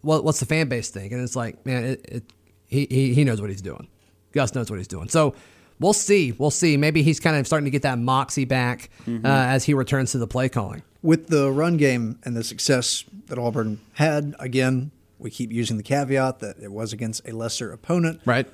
what, 0.02 0.24
what's 0.24 0.40
the 0.40 0.48
fan 0.48 0.68
base 0.68 0.90
think? 0.90 1.14
And 1.14 1.22
it's 1.22 1.36
like, 1.36 1.64
man, 1.64 1.84
it, 1.84 2.06
it, 2.10 2.24
he, 2.66 2.88
he 2.90 3.14
he 3.14 3.24
knows 3.24 3.40
what 3.40 3.52
he's 3.52 3.62
doing. 3.62 3.88
Gus 4.32 4.56
knows 4.56 4.72
what 4.72 4.78
he's 4.78 4.88
doing. 4.88 5.08
So 5.08 5.36
we'll 5.80 5.94
see. 5.94 6.32
We'll 6.32 6.50
see. 6.50 6.76
Maybe 6.76 7.04
he's 7.04 7.20
kind 7.20 7.38
of 7.38 7.46
starting 7.46 7.66
to 7.66 7.72
get 7.72 7.84
that 7.84 8.00
moxie 8.00 8.46
back 8.46 8.90
uh, 9.08 9.20
as 9.24 9.66
he 9.66 9.76
returns 9.76 10.14
to 10.14 10.18
the 10.18 10.28
play 10.28 10.50
calling. 10.50 10.82
With 11.04 11.28
the 11.28 11.52
run 11.52 11.78
game 11.78 12.18
and 12.24 12.36
the 12.36 12.44
success 12.44 13.06
that 13.28 13.38
Auburn 13.38 13.80
had, 13.94 14.36
again, 14.40 14.90
we 15.20 15.30
keep 15.30 15.52
using 15.52 15.78
the 15.78 15.84
caveat 15.84 16.40
that 16.40 16.58
it 16.60 16.72
was 16.72 16.94
against 16.94 17.28
a 17.28 17.34
lesser 17.34 17.72
opponent. 17.72 18.22
Right. 18.26 18.48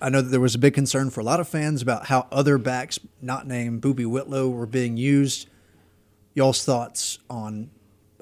I 0.00 0.10
know 0.10 0.20
that 0.20 0.28
there 0.28 0.40
was 0.40 0.54
a 0.54 0.58
big 0.58 0.74
concern 0.74 1.10
for 1.10 1.20
a 1.20 1.24
lot 1.24 1.40
of 1.40 1.48
fans 1.48 1.80
about 1.80 2.06
how 2.06 2.28
other 2.30 2.58
backs, 2.58 3.00
not 3.22 3.46
named 3.46 3.80
Boobee 3.80 4.06
Whitlow, 4.06 4.50
were 4.50 4.66
being 4.66 4.98
used. 4.98 5.48
Y'all's 6.34 6.62
thoughts 6.62 7.18
on, 7.30 7.70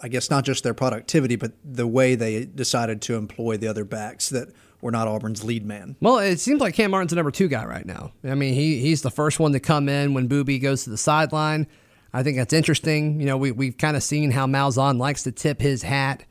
I 0.01 0.07
guess, 0.07 0.31
not 0.31 0.45
just 0.45 0.63
their 0.63 0.75
productivity, 0.75 1.35
but 1.35 1.53
the 1.65 1.87
way 1.87 2.15
they 2.15 2.45
decided 2.45 3.03
to 3.03 3.17
employ 3.17 3.57
the 3.57 3.67
other 3.67 3.85
backs 3.85 4.29
that 4.29 4.49
were 4.81 4.93
not 4.93 5.09
Auburn's 5.09 5.43
lead 5.43 5.67
man. 5.67 5.97
Well, 6.01 6.19
it 6.19 6.39
seems 6.39 6.61
like 6.61 6.75
Cam 6.75 6.93
Martin's 6.93 7.11
the 7.11 7.17
number 7.17 7.33
two 7.33 7.49
guy 7.49 7.65
right 7.65 7.85
now. 7.85 8.13
I 8.23 8.37
mean, 8.37 8.55
he 8.55 8.79
he's 8.79 9.03
the 9.03 9.11
first 9.11 9.41
one 9.41 9.53
to 9.53 9.61
come 9.61 9.89
in 9.89 10.15
when 10.15 10.29
Boobee 10.29 10.63
goes 10.63 10.85
to 10.85 10.91
the 10.91 10.99
sideline. 10.99 11.67
I 12.13 12.23
think 12.23 12.37
that's 12.37 12.53
interesting. 12.53 13.19
You 13.19 13.27
know, 13.27 13.37
we 13.37 13.51
we've 13.51 13.77
kind 13.77 13.97
of 13.97 14.03
seen 14.03 14.31
how 14.31 14.47
Malzahn 14.47 14.99
likes 14.99 15.25
to 15.25 15.33
tip 15.33 15.61
his 15.61 15.83
hat 15.83 16.25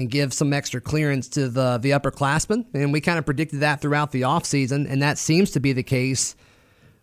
and 0.00 0.10
give 0.10 0.32
some 0.32 0.52
extra 0.52 0.80
clearance 0.80 1.28
to 1.28 1.48
the 1.48 1.78
the 1.78 1.90
upperclassmen, 1.90 2.64
and 2.72 2.92
we 2.92 3.00
kind 3.00 3.18
of 3.18 3.26
predicted 3.26 3.60
that 3.60 3.80
throughout 3.80 4.12
the 4.12 4.22
offseason, 4.22 4.90
and 4.90 5.02
that 5.02 5.18
seems 5.18 5.50
to 5.52 5.60
be 5.60 5.72
the 5.72 5.82
case 5.82 6.34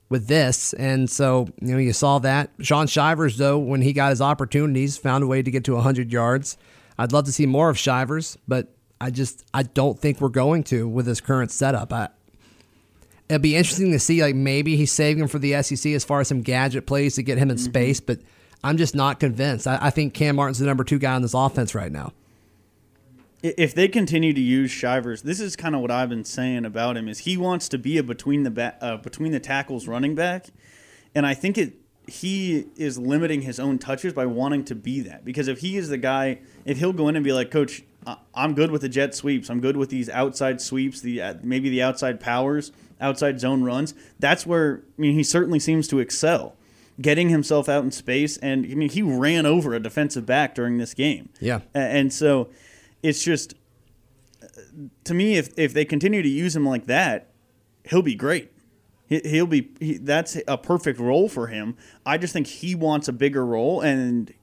with 0.10 0.28
this. 0.28 0.74
And 0.74 1.10
so, 1.10 1.48
you 1.62 1.74
know, 1.74 1.78
you 1.78 1.94
saw 1.94 2.20
that. 2.20 2.50
Shaun 2.60 2.88
Shivers, 2.88 3.38
though, 3.38 3.58
when 3.58 3.82
he 3.82 3.94
got 3.94 4.10
his 4.10 4.22
opportunities, 4.22 4.98
found 4.98 5.24
a 5.24 5.28
way 5.28 5.42
to 5.42 5.52
get 5.52 5.66
to 5.66 5.74
100 5.74 6.12
yards. 6.12 6.58
I'd 6.98 7.12
love 7.12 7.26
to 7.26 7.32
see 7.32 7.46
more 7.46 7.70
of 7.70 7.78
Shivers, 7.78 8.38
but 8.48 8.70
I 9.00 9.12
just 9.12 9.46
I 9.54 9.64
don't 9.64 10.00
think 10.00 10.20
we're 10.20 10.30
going 10.30 10.64
to 10.66 10.88
with 10.88 11.06
this 11.06 11.22
current 11.22 11.52
setup. 11.52 11.94
I, 11.94 12.10
it'd 13.30 13.42
be 13.42 13.56
interesting 13.56 13.92
to 13.92 14.00
see 14.00 14.22
like 14.22 14.36
maybe 14.36 14.76
he's 14.76 14.92
saving 14.92 15.22
him 15.22 15.30
for 15.30 15.40
the 15.40 15.62
SEC 15.62 15.92
as 15.92 16.04
far 16.04 16.22
as 16.22 16.28
some 16.28 16.42
gadget 16.42 16.88
plays 16.88 17.16
to 17.16 17.24
get 17.24 17.38
him 17.38 17.52
in 17.52 17.58
mm-hmm. 17.58 17.66
space, 17.66 18.00
but 18.00 18.20
I'm 18.64 18.78
just 18.78 18.96
not 18.96 19.20
convinced. 19.20 19.68
I, 19.68 19.78
I 19.80 19.90
think 19.92 20.16
Cam 20.16 20.38
Martin's 20.38 20.60
the 20.60 20.66
number 20.66 20.84
two 20.84 20.98
guy 20.98 21.14
on 21.14 21.22
this 21.22 21.36
offense 21.36 21.76
right 21.76 21.92
now. 21.92 22.14
If 23.44 23.76
they 23.76 23.88
continue 23.88 24.34
to 24.34 24.42
use 24.42 24.72
Shivers, 24.72 25.22
this 25.22 25.40
is 25.40 25.56
kind 25.56 25.76
of 25.76 25.82
what 25.82 25.92
I've 25.92 26.10
been 26.10 26.26
saying 26.26 26.66
about 26.66 26.98
him 26.98 27.08
is 27.08 27.20
he 27.20 27.38
wants 27.38 27.70
to 27.70 27.78
be 27.78 27.98
a 28.00 28.04
between 28.04 28.44
the 28.44 28.50
ba- 28.52 28.76
uh, 28.82 28.98
between 28.98 29.32
the 29.32 29.40
tackles 29.40 29.88
running 29.88 30.16
back, 30.16 30.48
and 31.14 31.26
I 31.26 31.34
think 31.36 31.58
it 31.58 31.76
he 32.08 32.66
is 32.78 32.98
limiting 32.98 33.42
his 33.42 33.60
own 33.60 33.78
touches 33.78 34.14
by 34.14 34.26
wanting 34.26 34.64
to 34.66 34.74
be 34.76 35.02
that 35.02 35.26
because 35.26 35.48
if 35.48 35.60
he 35.60 35.78
is 35.78 35.90
the 35.90 35.98
guy, 35.98 36.40
if 36.66 36.78
he'll 36.80 36.94
go 36.94 37.10
in 37.10 37.16
and 37.16 37.24
be 37.24 37.34
like, 37.34 37.52
Coach, 37.52 37.84
I- 38.08 38.18
I'm 38.34 38.56
good 38.56 38.72
with 38.72 38.82
the 38.82 38.90
jet 38.90 39.14
sweeps, 39.14 39.50
I'm 39.50 39.60
good 39.60 39.78
with 39.78 39.90
these 39.90 40.10
outside 40.10 40.60
sweeps, 40.60 41.02
the 41.02 41.22
uh, 41.22 41.34
maybe 41.44 41.70
the 41.70 41.84
outside 41.84 42.20
powers, 42.20 42.72
outside 43.00 43.40
zone 43.40 43.62
runs. 43.64 43.94
That's 44.20 44.48
where 44.48 44.82
I 44.98 45.02
mean 45.02 45.14
he 45.14 45.24
certainly 45.24 45.60
seems 45.60 45.88
to 45.90 46.00
excel 46.00 46.56
getting 47.00 47.30
himself 47.30 47.70
out 47.70 47.84
in 47.84 47.92
space. 47.92 48.38
And 48.38 48.66
I 48.66 48.74
mean, 48.74 48.90
he 48.90 49.04
ran 49.04 49.46
over 49.46 49.76
a 49.76 49.80
defensive 49.80 50.26
back 50.26 50.56
during 50.56 50.80
this 50.80 50.96
game. 50.96 51.30
Yeah. 51.40 51.60
And 51.76 52.12
so 52.12 52.50
it's 53.04 53.24
just, 53.24 53.54
to 55.04 55.14
me, 55.14 55.36
if, 55.38 55.50
if 55.58 55.74
they 55.74 55.86
continue 55.86 56.22
to 56.22 56.30
use 56.30 56.56
him 56.56 56.66
like 56.66 56.86
that, 56.88 57.30
he'll 57.90 58.02
be 58.02 58.16
great. 58.16 58.52
He- 59.08 59.22
He'll 59.24 59.48
be, 59.48 59.70
he, 59.80 59.98
that's 59.98 60.38
a 60.48 60.58
perfect 60.58 61.00
role 61.00 61.30
for 61.30 61.48
him. 61.48 61.78
I 62.06 62.18
just 62.18 62.34
think 62.34 62.48
he 62.48 62.76
wants 62.76 63.08
a 63.08 63.14
bigger 63.14 63.46
role. 63.46 63.80
And 63.82 64.34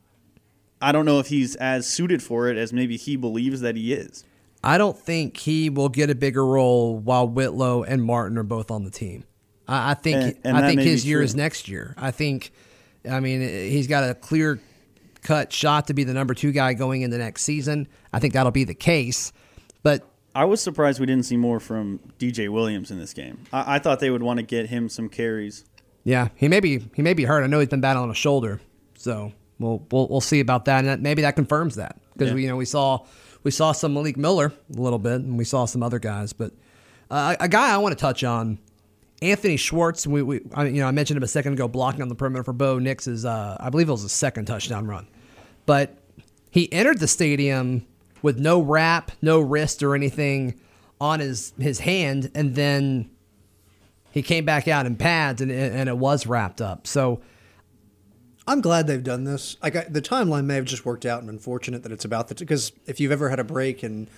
I 0.81 0.90
don't 0.93 1.05
know 1.05 1.19
if 1.19 1.27
he's 1.29 1.55
as 1.57 1.87
suited 1.87 2.23
for 2.23 2.49
it 2.49 2.57
as 2.57 2.73
maybe 2.73 2.97
he 2.97 3.17
believes 3.17 3.61
that 3.61 3.77
he 3.77 3.93
is. 3.93 4.25
I 4.62 4.79
don't 4.79 4.97
think 4.99 5.37
he 5.37 5.69
will 5.69 5.90
get 5.90 6.09
a 6.09 6.14
bigger 6.14 6.47
role 6.47 6.97
while 6.99 7.29
Whitlow 7.29 7.83
and 7.83 8.03
Martin 8.03 8.38
are 8.38 8.43
both 8.43 8.71
on 8.71 8.85
the 8.85 8.90
team. 8.90 9.25
I, 9.69 9.90
I 9.90 9.95
think 9.95 10.17
And- 10.23 10.57
and 10.57 10.57
I 10.57 10.67
think 10.67 10.81
his 10.81 11.05
year 11.07 11.19
true. 11.19 11.25
is 11.27 11.35
next 11.35 11.69
year. 11.69 11.95
I 11.99 12.11
think, 12.11 12.51
I 13.09 13.21
mean, 13.21 13.43
he's 13.43 13.87
got 13.87 14.09
a 14.09 14.14
clear 14.14 14.59
cut 15.25 15.53
shot 15.53 15.89
to 15.89 15.95
be 15.95 16.05
the 16.05 16.15
number 16.15 16.35
two 16.35 16.53
guy 16.53 16.73
going 16.75 17.03
into 17.03 17.19
next 17.19 17.43
season. 17.43 17.89
I 18.13 18.21
think 18.21 18.35
that'll 18.35 18.53
be 18.53 18.63
the 18.65 18.75
case. 18.75 19.33
But 19.83 20.07
I 20.37 20.45
was 20.45 20.61
surprised 20.61 21.01
we 21.01 21.07
didn't 21.07 21.25
see 21.27 21.37
more 21.37 21.59
from 21.59 21.99
DJ 22.21 22.49
Williams 22.49 22.91
in 22.93 22.99
this 23.01 23.13
game. 23.13 23.39
I, 23.53 23.77
I 23.77 23.79
thought 23.81 23.99
they 24.01 24.11
would 24.11 24.23
want 24.23 24.39
to 24.39 24.43
get 24.45 24.67
him 24.69 24.89
some 24.89 25.09
carries. 25.09 25.65
yeah, 26.05 26.29
he 26.37 26.47
may 26.49 26.61
be 26.61 26.85
he 26.95 27.03
may 27.03 27.15
be 27.15 27.25
hurt. 27.25 27.43
I 27.43 27.47
know 27.49 27.59
he's 27.59 27.69
been 27.69 27.81
battling 27.81 28.11
a 28.11 28.15
shoulder, 28.15 28.61
so 28.97 29.33
we'll 29.59 29.85
we'll, 29.91 30.07
we'll 30.09 30.21
see 30.21 30.41
about 30.41 30.67
that. 30.67 30.79
And 30.81 30.89
that, 30.89 31.01
maybe 31.01 31.23
that 31.23 31.35
confirms 31.37 31.75
that 31.77 31.97
because 32.13 32.29
Yeah. 32.29 32.35
we 32.35 32.43
you 32.43 32.49
know 32.49 32.57
we 32.57 32.65
saw 32.67 33.05
we 33.43 33.51
saw 33.51 33.73
some 33.73 33.93
Malik 33.95 34.17
Miller 34.17 34.53
a 34.77 34.81
little 34.81 34.99
bit, 34.99 35.21
and 35.23 35.37
we 35.39 35.45
saw 35.45 35.65
some 35.67 35.83
other 35.83 35.99
guys. 35.99 36.33
But 36.33 36.53
uh, 37.11 37.37
a 37.41 37.49
guy 37.49 37.73
I 37.73 37.77
want 37.79 37.93
to 37.97 38.01
touch 38.01 38.25
on, 38.25 38.59
Anthony 39.23 39.57
Schwartz. 39.57 40.07
We, 40.07 40.23
we 40.23 40.41
I, 40.55 40.65
you 40.67 40.81
know 40.81 40.89
I 40.89 40.91
mentioned 40.91 41.17
him 41.19 41.23
a 41.23 41.29
second 41.29 41.53
ago, 41.53 41.69
blocking 41.69 42.03
on 42.03 42.09
the 42.09 42.15
perimeter 42.15 42.43
for 42.43 42.53
Bo 42.53 42.79
Nix 42.79 43.07
is 43.07 43.25
uh, 43.25 43.57
I 43.61 43.71
believe 43.71 43.89
it 43.89 43.93
was 43.93 44.03
a 44.05 44.09
second 44.09 44.47
touchdown 44.47 44.87
run, 44.87 45.07
but 45.66 45.98
he 46.50 46.72
entered 46.72 47.00
the 47.00 47.09
stadium 47.09 47.87
with 48.22 48.38
no 48.38 48.61
wrap, 48.61 49.11
no 49.20 49.40
wrist 49.40 49.83
or 49.83 49.94
anything 49.94 50.59
on 51.00 51.20
his 51.20 51.53
his 51.59 51.81
hand, 51.81 52.31
and 52.35 52.55
then 52.55 53.11
he 54.12 54.22
came 54.22 54.44
back 54.44 54.68
out 54.68 54.87
in 54.87 54.96
pads 54.96 55.40
and 55.42 55.50
it, 55.50 55.72
and 55.72 55.88
it 55.88 55.98
was 55.98 56.27
wrapped 56.27 56.61
up. 56.61 56.87
So 56.87 57.20
I'm 58.46 58.61
glad 58.61 58.87
they've 58.87 59.03
done 59.03 59.24
this. 59.24 59.57
Like 59.62 59.74
I, 59.77 59.85
the 59.85 60.03
timeline 60.03 60.44
may 60.44 60.55
have 60.57 60.64
just 60.66 60.85
worked 60.85 61.07
out, 61.07 61.20
and 61.20 61.31
unfortunate 61.31 61.83
that 61.83 61.92
it's 61.92 62.05
about 62.05 62.29
the 62.29 62.35
because 62.35 62.72
if 62.87 63.00
you've 63.00 63.12
ever 63.12 63.29
had 63.31 63.40
a 63.40 63.44
break 63.44 63.83
and 63.83 64.09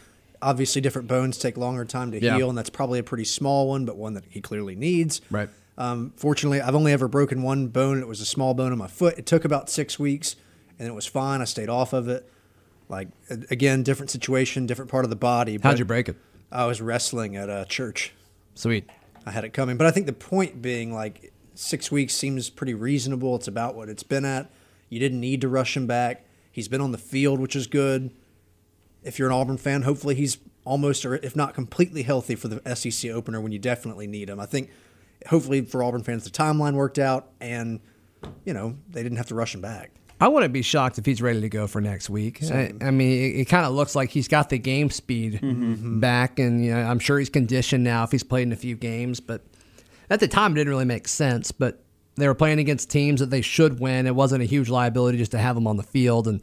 obviously 0.43 0.81
different 0.83 1.09
bones 1.09 1.39
take 1.39 1.57
longer 1.57 1.85
time 1.85 2.11
to 2.13 2.21
Yeah. 2.23 2.37
heal, 2.37 2.49
and 2.49 2.59
that's 2.59 2.71
probably 2.71 2.99
a 2.99 3.03
pretty 3.03 3.25
small 3.25 3.69
one, 3.69 3.85
but 3.85 3.97
one 3.97 4.15
that 4.15 4.25
he 4.29 4.41
clearly 4.41 4.75
needs. 4.77 5.21
Right. 5.31 5.49
Um, 5.79 6.13
fortunately, 6.17 6.61
I've 6.61 6.75
only 6.75 6.93
ever 6.93 7.09
broken 7.09 7.43
one 7.43 7.69
bone. 7.69 8.01
It 8.01 8.09
was 8.09 8.21
a 8.21 8.25
small 8.27 8.53
bone 8.55 8.73
in 8.73 8.79
my 8.79 8.87
foot. 8.87 9.17
It 9.19 9.27
took 9.27 9.45
about 9.45 9.71
six 9.71 9.99
weeks, 9.99 10.37
and 10.79 10.89
it 10.89 10.95
was 10.95 11.07
fine. 11.07 11.41
I 11.41 11.45
stayed 11.45 11.69
off 11.69 11.93
of 11.93 12.09
it. 12.09 12.31
Like 12.89 13.09
again, 13.51 13.83
different 13.83 14.11
situation, 14.11 14.67
different 14.67 14.91
part 14.91 15.05
of 15.05 15.11
the 15.11 15.17
body. 15.17 15.59
how'd 15.63 15.79
you 15.79 15.85
break 15.85 16.09
it? 16.09 16.17
I 16.53 16.67
was 16.67 16.81
wrestling 16.81 17.37
at 17.37 17.49
a 17.49 17.67
church. 17.69 18.13
Sweet. 18.55 18.89
I 19.25 19.33
had 19.33 19.45
it 19.45 19.53
coming. 19.53 19.77
But 19.77 19.89
I 19.89 19.91
think 19.91 20.07
the 20.07 20.13
point 20.13 20.63
being 20.63 20.95
like 20.95 21.33
six 21.55 21.91
weeks 21.91 22.15
seems 22.15 22.49
pretty 22.49 22.75
reasonable. 22.75 23.35
It's 23.35 23.49
about 23.49 23.75
what 23.75 23.89
it's 23.89 24.05
been 24.05 24.25
at. 24.25 24.51
You 24.89 25.01
didn't 25.01 25.21
need 25.21 25.41
to 25.41 25.49
rush 25.49 25.77
him 25.77 25.87
back. 25.87 26.25
He's 26.53 26.69
been 26.69 26.81
on 26.81 26.93
the 26.93 26.99
field, 26.99 27.41
which 27.41 27.57
is 27.57 27.67
good. 27.67 28.13
If 29.03 29.19
you're 29.19 29.29
an 29.29 29.35
Auburn 29.35 29.59
fan, 29.59 29.83
hopefully 29.83 30.15
he's 30.15 30.39
almost 30.65 31.05
or 31.05 31.17
if 31.17 31.37
not 31.37 31.55
completely 31.55 32.03
healthy 32.03 32.35
for 32.35 32.49
the 32.49 32.75
SEC 32.75 33.11
opener 33.11 33.41
when 33.41 33.53
you 33.53 33.59
definitely 33.59 34.07
need 34.07 34.29
him. 34.29 34.41
I 34.41 34.47
think 34.47 34.71
hopefully 35.29 35.63
for 35.63 35.83
Auburn 35.83 36.03
fans 36.03 36.25
the 36.25 36.31
timeline 36.31 36.75
worked 36.75 36.99
out 36.99 37.31
and 37.41 37.81
you 38.45 38.53
know, 38.53 38.77
they 38.89 39.03
didn't 39.03 39.19
have 39.19 39.29
to 39.29 39.35
rush 39.35 39.55
him 39.55 39.61
back. 39.61 39.91
I 40.21 40.29
wouldn't 40.29 40.53
be 40.53 40.63
shocked 40.63 40.99
if 40.99 41.05
he's 41.05 41.21
ready 41.21 41.43
to 41.43 41.49
go 41.49 41.67
for 41.67 41.81
next 41.81 42.09
week. 42.09 42.43
I, 42.43 42.73
I 42.81 42.91
mean, 42.91 43.13
it, 43.13 43.41
it 43.41 43.45
kind 43.47 43.67
of 43.67 43.73
looks 43.75 43.95
like 43.95 44.11
he's 44.11 44.29
got 44.29 44.49
the 44.49 44.59
game 44.59 44.91
speed 44.91 45.41
back, 46.01 46.39
and 46.39 46.65
you 46.65 46.73
know, 46.75 46.81
I'm 46.81 46.99
sure 46.99 47.19
he's 47.19 47.29
conditioned 47.29 47.85
now 47.85 48.05
if 48.05 48.13
he's 48.13 48.23
played 48.23 48.43
in 48.43 48.53
a 48.53 48.57
few 48.57 48.77
games. 48.77 49.21
But 49.21 49.43
at 50.09 50.21
the 50.21 50.29
time, 50.29 50.53
it 50.53 50.55
didn't 50.57 50.71
really 50.71 50.87
make 50.87 51.07
sense. 51.07 51.53
But 51.53 51.83
they 52.17 52.27
were 52.27 52.35
playing 52.35 52.59
against 52.61 52.91
teams 52.91 53.21
that 53.21 53.29
they 53.31 53.43
should 53.43 53.79
win. 53.79 54.07
It 54.07 54.15
wasn't 54.15 54.43
a 54.43 54.47
huge 54.47 54.71
liability 54.71 55.19
just 55.19 55.33
to 55.33 55.39
have 55.39 55.57
him 55.57 55.67
on 55.67 55.77
the 55.77 55.83
field. 55.83 56.29
And 56.29 56.41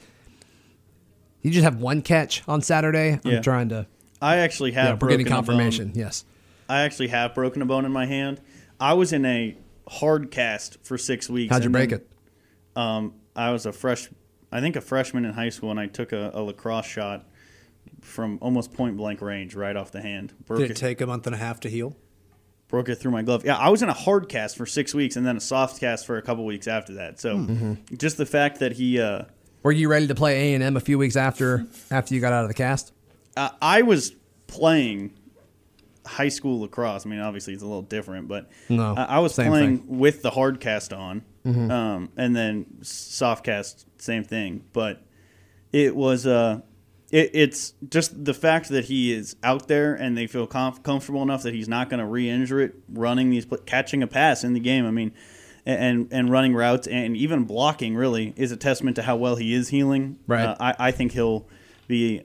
you 1.42 1.50
just 1.50 1.64
have 1.64 1.78
one 1.78 2.02
catch 2.04 2.44
on 2.48 2.62
Saturday. 2.62 3.20
I'm 3.26 3.42
trying 3.42 3.70
to. 3.70 3.88
I 4.22 4.38
actually 4.38 4.74
have 4.74 4.86
Yeah, 4.86 4.98
we're 5.02 5.10
getting 5.10 5.26
broken 5.26 5.28
a 5.28 5.30
bone. 5.30 5.58
confirmation. 5.58 5.92
Yes. 5.96 6.26
I 6.70 6.82
actually 6.84 7.08
have 7.10 7.34
broken 7.36 7.62
a 7.62 7.66
bone 7.66 7.86
in 7.86 7.92
my 7.92 8.06
hand. 8.06 8.40
I 8.80 8.94
was 8.94 9.12
in 9.12 9.26
a 9.26 9.58
hard 9.88 10.32
cast 10.32 10.78
for 10.86 10.98
six 10.98 11.30
weeks. 11.30 11.52
How'd 11.52 11.64
you 11.64 11.70
break 11.70 11.90
then, 11.90 12.00
it? 12.00 12.10
Um, 12.76 13.14
I 13.36 13.52
was 13.52 13.66
a 13.66 13.72
fresh, 13.74 14.10
I 14.52 14.60
think 14.62 14.76
a 14.76 14.82
freshman 14.82 15.26
in 15.26 15.34
high 15.34 15.50
school, 15.50 15.72
and 15.72 15.80
I 15.80 15.88
took 15.88 16.12
a, 16.12 16.32
a 16.34 16.42
lacrosse 16.42 16.86
shot 16.86 17.26
from 18.02 18.38
almost 18.42 18.74
point 18.74 18.98
blank 18.98 19.22
range 19.22 19.56
right 19.56 19.76
off 19.76 19.92
the 19.92 20.02
hand. 20.02 20.34
Broke 20.46 20.60
Did 20.60 20.72
it 20.72 20.78
it, 20.78 20.78
take 20.80 21.02
a 21.02 21.08
month 21.08 21.26
and 21.28 21.36
a 21.36 21.40
half 21.40 21.60
to 21.62 21.70
heal? 21.70 21.96
broke 22.70 22.90
it 22.90 22.96
through 22.96 23.12
my 23.12 23.22
glove. 23.22 23.46
Yeah, 23.46 23.56
I 23.56 23.70
was 23.70 23.84
in 23.84 23.90
a 23.90 23.94
hard 23.94 24.28
cast 24.30 24.58
for 24.58 24.66
six 24.66 24.96
weeks, 24.96 25.16
and 25.16 25.24
then 25.26 25.38
a 25.38 25.40
soft 25.40 25.80
cast 25.80 26.08
for 26.08 26.18
a 26.18 26.24
couple 26.24 26.44
weeks 26.44 26.68
after 26.68 26.96
that. 26.96 27.20
So 27.20 27.36
Mm-hmm. 27.38 27.96
just 27.98 28.18
the 28.18 28.26
fact 28.26 28.60
that 28.62 28.72
he. 28.74 29.00
Uh, 29.00 29.26
Were 29.62 29.72
you 29.72 29.88
ready 29.90 30.08
to 30.08 30.16
play 30.16 30.52
A 30.52 30.54
and 30.56 30.64
M 30.64 30.76
a 30.76 30.80
few 30.80 30.98
weeks 30.98 31.16
after 31.16 31.68
after 31.92 32.16
you 32.16 32.22
got 32.22 32.34
out 32.34 32.44
of 32.44 32.48
the 32.48 32.56
cast? 32.56 32.92
Uh, 33.38 33.50
I 33.62 33.84
was 33.84 34.16
playing 34.48 35.14
high 36.06 36.30
school 36.30 36.62
lacrosse. 36.62 37.06
I 37.06 37.10
mean, 37.10 37.20
obviously 37.20 37.54
it's 37.54 37.64
a 37.64 37.66
little 37.66 37.82
different, 37.82 38.28
but 38.28 38.50
No, 38.70 38.94
I, 38.96 39.04
I 39.04 39.20
was 39.20 39.34
playing 39.34 39.52
thing. 39.54 39.80
Mm-hmm. 39.80 39.98
with 40.00 40.22
the 40.22 40.32
hard 40.32 40.60
cast 40.60 40.92
on, 40.94 41.24
um, 41.46 42.10
and 42.18 42.36
then 42.36 42.66
soft 42.82 43.46
cast, 43.46 43.86
same 44.02 44.24
thing. 44.24 44.64
But 44.74 45.02
it 45.72 45.96
was 45.96 46.28
uh, 46.28 46.62
it, 47.12 47.32
it's 47.34 47.74
just 47.90 48.26
the 48.26 48.34
fact 48.34 48.70
that 48.70 48.86
he 48.86 49.14
is 49.14 49.36
out 49.44 49.68
there 49.68 49.94
and 49.94 50.18
they 50.18 50.28
feel 50.28 50.48
comf- 50.48 50.84
comfortable 50.84 51.22
enough 51.22 51.44
that 51.44 51.54
he's 51.54 51.68
not 51.70 51.90
going 51.90 52.00
to 52.00 52.06
re-injure 52.06 52.60
it 52.60 52.76
running 52.90 53.30
these 53.30 53.46
catching 53.66 54.04
a 54.04 54.08
pass 54.08 54.44
in 54.44 54.54
the 54.54 54.60
game. 54.60 54.86
I 54.86 54.92
mean. 54.92 55.12
And 55.66 56.10
and 56.12 56.30
running 56.30 56.54
routes 56.54 56.88
and 56.88 57.16
even 57.16 57.46
blocking 57.46 57.96
really 57.96 58.34
is 58.36 58.52
a 58.52 58.58
testament 58.58 58.98
to 58.98 59.02
how 59.02 59.16
well 59.16 59.38
he 59.38 59.54
is 59.54 59.70
healing. 59.70 60.20
Right. 60.28 60.44
Uh, 60.44 60.58
I, 60.60 60.76
I 60.78 60.92
think 60.92 61.14
he'll 61.14 61.48
be 61.88 62.24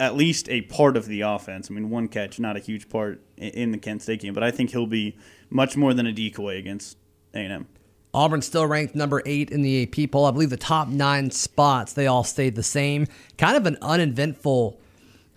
at 0.00 0.16
least 0.16 0.48
a 0.48 0.62
part 0.62 0.96
of 0.96 1.06
the 1.06 1.20
offense. 1.20 1.70
I 1.70 1.74
mean, 1.74 1.90
one 1.90 2.08
catch, 2.08 2.40
not 2.40 2.56
a 2.56 2.58
huge 2.58 2.88
part 2.88 3.20
in 3.36 3.70
the 3.70 3.78
Kent 3.78 4.00
State 4.02 4.22
game, 4.22 4.32
but 4.32 4.42
I 4.42 4.50
think 4.50 4.70
he'll 4.70 4.86
be 4.86 5.16
much 5.50 5.76
more 5.76 5.92
than 5.92 6.06
a 6.06 6.12
decoy 6.12 6.56
against 6.56 6.96
A&M. 7.34 7.68
Auburn 8.14 8.40
still 8.40 8.66
ranked 8.66 8.94
number 8.94 9.22
eight 9.26 9.50
in 9.50 9.60
the 9.60 9.82
AP 9.82 10.10
poll. 10.10 10.24
I 10.24 10.30
believe 10.30 10.50
the 10.50 10.56
top 10.56 10.88
nine 10.88 11.30
spots, 11.30 11.92
they 11.92 12.06
all 12.06 12.24
stayed 12.24 12.56
the 12.56 12.62
same. 12.62 13.06
Kind 13.36 13.58
of 13.58 13.66
an 13.66 13.76
uneventful 13.82 14.80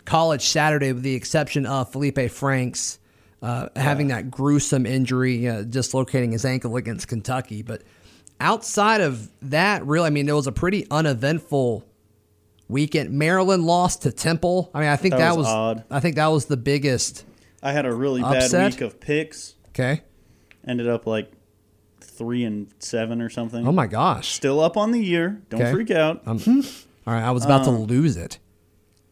college 0.05 0.47
Saturday, 0.47 0.93
with 0.93 1.03
the 1.03 1.13
exception 1.13 1.65
of 1.65 1.91
Felipe 1.91 2.31
Franks 2.31 2.99
uh, 3.41 3.67
having 3.75 4.07
that 4.07 4.31
gruesome 4.31 4.85
injury, 4.85 5.47
uh, 5.47 5.63
dislocating 5.63 6.31
his 6.31 6.45
ankle 6.45 6.77
against 6.77 7.09
Kentucky. 7.09 7.61
But 7.61 7.83
outside 8.39 9.01
of 9.01 9.29
that, 9.41 9.85
really, 9.85 10.07
I 10.07 10.09
mean, 10.09 10.29
it 10.29 10.33
was 10.33 10.47
a 10.47 10.53
pretty 10.53 10.87
uneventful 10.89 11.85
weekend. 12.67 13.11
Maryland 13.11 13.63
lost 13.65 14.03
to 14.03 14.11
Temple. 14.11 14.71
I 14.73 14.79
mean, 14.79 14.89
I 14.89 14.95
think 14.95 15.13
That 15.13 15.19
that, 15.19 15.37
was 15.37 15.45
was, 15.45 15.47
odd. 15.47 15.83
I 15.89 15.99
think 15.99 16.15
that 16.15 16.27
was 16.27 16.45
the 16.45 16.57
biggest. 16.57 17.25
I 17.61 17.71
had 17.71 17.85
a 17.85 17.93
really 17.93 18.21
Upset? 18.21 18.51
bad 18.51 18.71
week 18.73 18.81
of 18.81 18.99
picks. 18.99 19.55
Okay. 19.69 20.01
Ended 20.67 20.87
up 20.87 21.07
like 21.07 21.31
three 22.01 22.43
and 22.43 22.71
seven 22.79 23.21
or 23.21 23.29
something. 23.29 23.67
Oh 23.67 23.71
my 23.71 23.87
gosh. 23.87 24.29
Still 24.29 24.59
up 24.59 24.77
on 24.77 24.91
the 24.91 24.99
year. 25.03 25.41
Don't 25.49 25.61
Okay. 25.61 25.71
freak 25.71 25.91
out. 25.91 26.21
Um, 26.25 26.39
all 27.07 27.13
right, 27.13 27.23
I 27.23 27.31
was 27.31 27.43
about 27.45 27.63
to 27.65 27.71
um, 27.71 27.83
lose 27.83 28.17
it. 28.17 28.39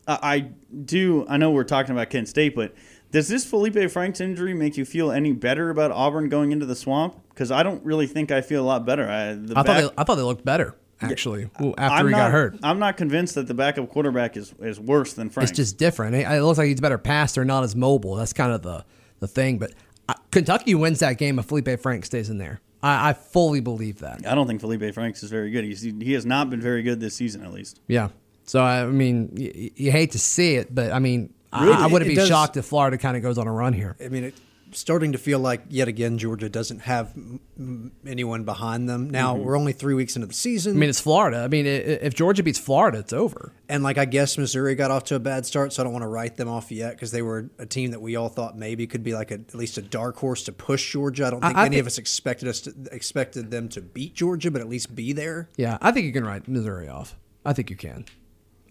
I, 0.07 0.19
I 0.21 0.39
do. 0.85 1.25
I 1.27 1.37
know 1.37 1.51
we're 1.51 1.63
talking 1.63 1.91
about 1.91 2.09
Kent 2.09 2.27
State, 2.29 2.55
but 2.55 2.73
does 3.11 3.27
this 3.27 3.45
Felipe 3.45 3.89
Franks 3.91 4.21
injury 4.21 4.53
make 4.53 4.77
you 4.77 4.85
feel 4.85 5.11
any 5.11 5.33
better 5.33 5.69
about 5.69 5.91
Auburn 5.91 6.29
going 6.29 6.51
into 6.51 6.65
the 6.65 6.75
swamp? 6.75 7.17
Because 7.29 7.51
I 7.51 7.63
don't 7.63 7.83
really 7.83 8.07
think 8.07 8.31
I 8.31 8.41
feel 8.41 8.63
a 8.63 8.65
lot 8.67 8.85
better. 8.85 9.09
I, 9.09 9.33
the 9.33 9.53
I 9.57 9.63
thought 9.63 9.77
they, 9.77 9.89
I 9.97 10.03
thought 10.03 10.15
they 10.15 10.21
looked 10.21 10.45
better 10.45 10.75
actually 11.01 11.49
ooh, 11.61 11.73
after 11.77 11.95
I'm 11.97 12.05
he 12.07 12.11
not, 12.11 12.17
got 12.17 12.31
hurt. 12.31 12.57
I'm 12.63 12.79
not 12.79 12.97
convinced 12.97 13.35
that 13.35 13.47
the 13.47 13.53
backup 13.53 13.89
quarterback 13.89 14.37
is, 14.37 14.53
is 14.59 14.79
worse 14.79 15.13
than 15.13 15.29
Frank. 15.29 15.49
It's 15.49 15.55
just 15.57 15.77
different. 15.77 16.15
It, 16.15 16.27
it 16.27 16.43
looks 16.43 16.57
like 16.57 16.67
he's 16.67 16.79
a 16.79 16.81
better 16.81 16.97
passer, 16.97 17.43
not 17.45 17.63
as 17.63 17.75
mobile. 17.75 18.15
That's 18.15 18.33
kind 18.33 18.51
of 18.51 18.61
the 18.61 18.85
the 19.19 19.27
thing. 19.27 19.57
But 19.59 19.73
uh, 20.09 20.13
Kentucky 20.31 20.75
wins 20.75 20.99
that 20.99 21.17
game 21.17 21.39
if 21.39 21.45
Felipe 21.45 21.79
Frank 21.79 22.05
stays 22.05 22.29
in 22.29 22.37
there. 22.37 22.59
I, 22.83 23.09
I 23.09 23.13
fully 23.13 23.59
believe 23.61 23.99
that. 23.99 24.25
I 24.27 24.33
don't 24.35 24.47
think 24.47 24.59
Felipe 24.61 24.93
Franks 24.93 25.21
is 25.23 25.29
very 25.29 25.51
good. 25.51 25.63
He's, 25.63 25.81
he 25.81 26.13
has 26.13 26.25
not 26.25 26.49
been 26.49 26.59
very 26.61 26.81
good 26.81 26.99
this 26.99 27.15
season, 27.15 27.43
at 27.43 27.53
least. 27.53 27.79
Yeah. 27.87 28.09
So 28.45 28.61
I 28.63 28.85
mean, 28.87 29.31
you, 29.37 29.71
you 29.75 29.91
hate 29.91 30.11
to 30.13 30.19
see 30.19 30.55
it, 30.55 30.73
but 30.73 30.91
I 30.91 30.99
mean, 30.99 31.31
I- 31.53 31.65
Really? 31.65 31.75
I, 31.77 31.85
wouldn't 31.87 32.07
It 32.09 32.13
be 32.13 32.15
does- 32.15 32.27
shocked 32.27 32.57
if 32.57 32.65
Florida 32.65 32.97
kind 32.97 33.15
of 33.15 33.21
goes 33.23 33.37
on 33.37 33.45
a 33.47 33.51
run 33.51 33.73
here. 33.73 33.95
I 34.03 34.07
mean, 34.09 34.23
it's 34.23 34.41
starting 34.73 35.11
to 35.11 35.17
feel 35.17 35.39
like 35.39 35.61
yet 35.69 35.87
again 35.87 36.17
Georgia 36.17 36.49
doesn't 36.49 36.79
have 36.79 37.13
m- 37.15 37.91
anyone 38.05 38.43
behind 38.43 38.87
them. 38.89 39.09
Now 39.09 39.35
mm-hmm. 39.35 39.43
we're 39.43 39.57
only 39.57 39.73
three 39.73 39.93
weeks 39.93 40.15
into 40.15 40.27
the 40.27 40.33
season, 40.33 40.75
I 40.75 40.79
mean, 40.79 40.89
it's 40.89 40.99
Florida. 40.99 41.39
I 41.43 41.47
mean, 41.47 41.65
i- 41.65 41.69
i- 41.69 41.99
if 42.01 42.13
Georgia 42.13 42.43
beats 42.43 42.59
Florida, 42.59 42.99
it's 42.99 43.13
over. 43.13 43.51
and 43.69 43.83
like 43.83 43.97
I 43.97 44.05
guess 44.05 44.37
Missouri 44.37 44.75
got 44.75 44.91
off 44.91 45.03
to 45.05 45.15
a 45.15 45.19
bad 45.19 45.45
start, 45.45 45.73
so 45.73 45.81
I 45.81 45.83
don't 45.83 45.93
want 45.93 46.03
to 46.03 46.07
write 46.09 46.37
them 46.37 46.47
off 46.49 46.71
yet 46.71 46.91
because 46.95 47.11
they 47.11 47.21
were 47.21 47.49
a 47.59 47.65
team 47.65 47.91
that 47.91 48.01
we 48.01 48.15
all 48.15 48.29
thought 48.29 48.57
maybe 48.57 48.87
could 48.87 49.03
be 49.03 49.13
like 49.13 49.31
a, 49.31 49.35
at 49.35 49.55
least 49.55 49.77
a 49.77 49.81
dark 49.81 50.17
horse 50.17 50.43
to 50.43 50.51
push 50.51 50.91
Georgia. 50.91 51.27
I 51.27 51.29
don't 51.29 51.41
think 51.41 51.55
I 51.57 51.61
any 51.65 51.75
think- 51.75 51.81
of 51.81 51.87
us 51.87 51.97
expected 51.97 52.47
us 52.47 52.61
to, 52.61 52.73
expected 52.91 53.51
them 53.51 53.69
to 53.69 53.81
beat 53.81 54.13
Georgia, 54.15 54.51
but 54.51 54.61
at 54.61 54.69
least 54.69 54.95
be 54.95 55.13
there. 55.13 55.49
Yeah, 55.57 55.77
I 55.81 55.91
think 55.91 56.05
you 56.05 56.13
can 56.13 56.25
write 56.25 56.47
Missouri 56.47 56.87
off. 56.87 57.15
I 57.45 57.53
think 57.53 57.69
you 57.69 57.75
can. 57.75 58.05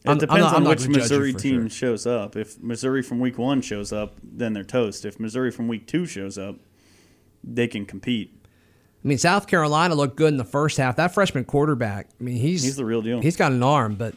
It 0.04 0.08
I'm- 0.08 0.14
I'm 0.14 0.18
depends 0.18 0.40
not- 0.44 0.54
I'm 0.56 0.62
on 0.64 0.68
which 0.70 0.78
gonna 0.80 0.94
judge 0.94 1.10
you 1.10 1.18
Missouri 1.18 1.34
team 1.34 1.60
sure. 1.68 1.68
shows 1.68 2.06
up. 2.06 2.34
If 2.36 2.60
Missouri 2.62 3.02
from 3.02 3.20
week 3.20 3.36
one 3.38 3.60
shows 3.60 3.92
up, 3.92 4.16
then 4.22 4.52
they're 4.54 4.64
toast. 4.64 5.04
If 5.04 5.20
Missouri 5.20 5.50
from 5.50 5.68
week 5.68 5.86
two 5.86 6.06
shows 6.06 6.38
up, 6.38 6.56
they 7.44 7.66
can 7.66 7.84
compete. 7.84 8.34
I 9.04 9.08
mean, 9.08 9.18
South 9.18 9.46
Carolina 9.46 9.94
looked 9.94 10.16
good 10.16 10.28
in 10.32 10.36
the 10.38 10.44
first 10.44 10.76
half. 10.78 10.96
That 10.96 11.12
freshman 11.14 11.44
quarterback, 11.44 12.08
I 12.18 12.22
mean, 12.22 12.36
he's 12.36 12.62
He's 12.62 12.76
the 12.76 12.84
real 12.84 13.02
deal. 13.02 13.20
He's 13.20 13.36
got 13.36 13.52
an 13.52 13.62
arm, 13.62 13.94
but 13.94 14.14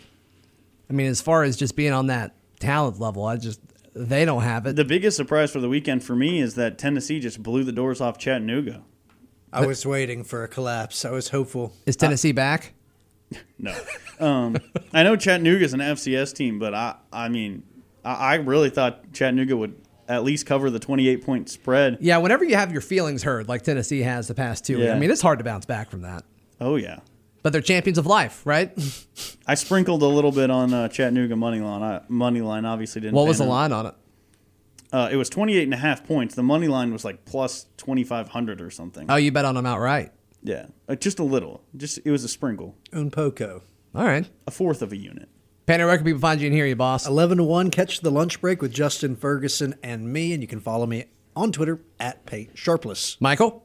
I 0.89 0.93
mean, 0.93 1.07
as 1.07 1.21
far 1.21 1.43
as 1.43 1.55
just 1.57 1.75
being 1.75 1.93
on 1.93 2.07
that 2.07 2.35
talent 2.59 2.99
level, 2.99 3.25
I 3.25 3.37
just 3.37 3.59
they 3.95 4.25
don't 4.25 4.41
have 4.41 4.65
it. 4.65 4.75
The 4.75 4.85
biggest 4.85 5.17
surprise 5.17 5.51
for 5.51 5.59
the 5.59 5.69
weekend 5.69 6.03
for 6.03 6.15
me 6.15 6.39
is 6.39 6.55
that 6.55 6.77
Tennessee 6.77 7.19
just 7.19 7.43
blew 7.43 7.63
the 7.63 7.71
doors 7.71 8.01
off 8.01 8.17
Chattanooga. 8.17 8.83
I 9.51 9.65
was 9.67 9.85
waiting 9.85 10.23
for 10.23 10.43
a 10.43 10.47
collapse. 10.47 11.05
I 11.05 11.11
was 11.11 11.29
hopeful. 11.29 11.73
Is 11.85 11.95
Tennessee 11.95 12.31
back? 12.31 12.73
No, 13.57 13.75
um, 14.19 14.57
I 14.93 15.03
know 15.03 15.15
Chattanooga's 15.15 15.73
an 15.73 15.79
FCS 15.79 16.33
team, 16.35 16.59
but 16.59 16.73
I, 16.73 16.95
I 17.11 17.29
mean, 17.29 17.63
I, 18.03 18.13
I 18.13 18.35
really 18.35 18.69
thought 18.69 19.13
Chattanooga 19.13 19.55
would 19.55 19.75
at 20.07 20.23
least 20.23 20.45
cover 20.45 20.69
the 20.69 20.79
28 20.79 21.23
point 21.25 21.49
spread. 21.49 21.97
Yeah, 22.01 22.17
whenever 22.17 22.43
you 22.43 22.55
have 22.55 22.71
your 22.71 22.81
feelings 22.81 23.23
hurt, 23.23 23.47
like 23.47 23.61
Tennessee 23.61 24.01
has 24.01 24.27
the 24.27 24.35
past 24.35 24.65
two, 24.65 24.79
Yeah. 24.79 24.93
I 24.93 24.99
mean, 24.99 25.11
it's 25.11 25.21
hard 25.21 25.39
to 25.39 25.45
bounce 25.45 25.65
back 25.65 25.89
from 25.89 26.01
that. 26.01 26.23
Oh 26.59 26.75
yeah, 26.75 26.99
But 27.41 27.51
they're 27.53 27.61
champions 27.61 27.97
of 27.97 28.05
life, 28.05 28.45
right? 28.45 28.71
I 29.47 29.55
sprinkled 29.55 30.01
a 30.01 30.07
little 30.07 30.31
bit 30.31 30.49
on 30.49 30.73
uh, 30.73 30.87
Chattanooga 30.89 31.35
money 31.35 31.59
line. 31.59 31.81
I, 31.81 32.01
money 32.07 32.41
line 32.41 32.65
obviously 32.65 33.01
didn't. 33.01 33.15
what 33.15 33.27
was 33.27 33.37
the 33.37 33.45
out. 33.45 33.49
line 33.49 33.71
on 33.71 33.85
it? 33.87 33.95
Uh, 34.91 35.09
it 35.11 35.15
was 35.15 35.27
28 35.29 35.63
and 35.63 35.73
a 35.73 35.77
half 35.77 36.05
points. 36.05 36.35
The 36.35 36.43
money 36.43 36.67
line 36.67 36.93
was 36.93 37.03
like 37.03 37.25
plus 37.25 37.65
2,500 37.77 38.61
or 38.61 38.69
something. 38.69 39.09
Oh, 39.09 39.15
you 39.15 39.31
bet 39.31 39.43
on 39.43 39.55
them 39.55 39.65
outright. 39.65 40.11
Yeah, 40.43 40.67
uh, 40.87 40.95
just 40.95 41.19
a 41.19 41.23
little. 41.23 41.63
Just 41.75 41.99
it 42.05 42.11
was 42.11 42.23
a 42.23 42.27
sprinkle, 42.27 42.75
Un 42.91 43.09
poco. 43.09 43.63
All 43.95 44.05
right. 44.05 44.29
a 44.47 44.51
fourth 44.51 44.81
of 44.81 44.91
a 44.91 44.97
unit. 44.97 45.29
Pander, 45.65 45.85
where 45.85 45.95
can 45.95 46.05
people 46.05 46.19
find 46.19 46.41
you 46.41 46.47
and 46.47 46.55
hear 46.55 46.65
you, 46.65 46.75
boss? 46.75 47.07
11 47.07 47.37
to 47.37 47.43
1, 47.43 47.69
catch 47.71 48.01
the 48.01 48.11
lunch 48.11 48.41
break 48.41 48.61
with 48.61 48.73
Justin 48.73 49.15
Ferguson 49.15 49.75
and 49.81 50.11
me. 50.11 50.33
And 50.33 50.41
you 50.41 50.47
can 50.47 50.59
follow 50.59 50.85
me 50.85 51.05
on 51.35 51.51
Twitter 51.53 51.79
at 51.99 52.25
Pate 52.25 52.51
Sharpless. 52.57 53.15
Michael? 53.21 53.63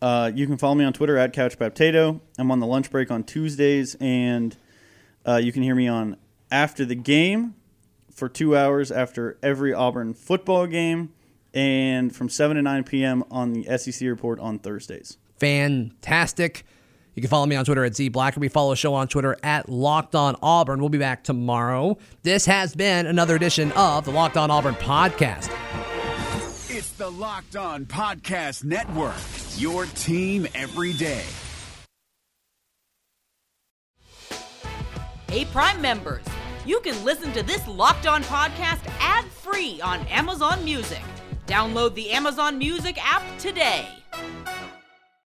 Uh, 0.00 0.30
you 0.34 0.46
can 0.46 0.56
follow 0.56 0.74
me 0.76 0.84
on 0.84 0.92
Twitter 0.92 1.16
at 1.18 1.34
CouchPaptato. 1.34 2.20
I'm 2.38 2.50
on 2.50 2.60
the 2.60 2.66
lunch 2.66 2.90
break 2.90 3.10
on 3.10 3.24
Tuesdays, 3.24 3.96
and 4.00 4.56
uh, 5.26 5.36
you 5.36 5.52
can 5.52 5.62
hear 5.62 5.74
me 5.74 5.88
on 5.88 6.16
After 6.50 6.84
the 6.84 6.94
Game 6.94 7.54
for 8.14 8.28
two 8.28 8.56
hours 8.56 8.92
after 8.92 9.38
every 9.42 9.72
Auburn 9.74 10.14
football 10.14 10.66
game, 10.66 11.12
and 11.52 12.14
from 12.14 12.28
7 12.28 12.56
to 12.56 12.62
9 12.62 12.84
p.m. 12.84 13.24
on 13.30 13.52
the 13.52 13.78
SEC 13.78 14.06
Report 14.06 14.38
on 14.38 14.58
Thursdays. 14.58 15.16
Fantastic. 15.40 16.64
You 17.14 17.22
can 17.22 17.28
follow 17.28 17.46
me 17.46 17.56
on 17.56 17.64
Twitter 17.64 17.84
at 17.84 17.96
Z 17.96 18.10
Blackerby. 18.10 18.50
Follow 18.50 18.70
the 18.70 18.76
show 18.76 18.94
on 18.94 19.08
Twitter 19.08 19.36
at 19.42 19.68
Locked 19.68 20.14
On 20.14 20.36
Auburn. 20.42 20.80
We'll 20.80 20.88
be 20.90 20.98
back 20.98 21.24
tomorrow. 21.24 21.98
This 22.22 22.46
has 22.46 22.74
been 22.74 23.06
another 23.06 23.34
edition 23.34 23.72
of 23.72 24.04
the 24.04 24.12
Locked 24.12 24.36
On 24.36 24.50
Auburn 24.50 24.74
podcast. 24.74 25.50
It's 26.70 26.92
the 26.92 27.10
Locked 27.10 27.56
On 27.56 27.84
Podcast 27.84 28.64
Network, 28.64 29.16
your 29.56 29.86
team 29.86 30.46
every 30.54 30.92
day. 30.92 31.24
Hey, 35.28 35.44
Prime 35.46 35.80
members, 35.80 36.24
you 36.64 36.80
can 36.80 37.04
listen 37.04 37.32
to 37.32 37.42
this 37.42 37.66
Locked 37.66 38.06
On 38.06 38.22
podcast 38.22 38.80
ad 39.00 39.24
free 39.26 39.80
on 39.80 40.00
Amazon 40.06 40.64
Music. 40.64 41.02
Download 41.46 41.94
the 41.94 42.10
Amazon 42.10 42.56
Music 42.56 42.96
app 43.04 43.22
today. 43.38 43.86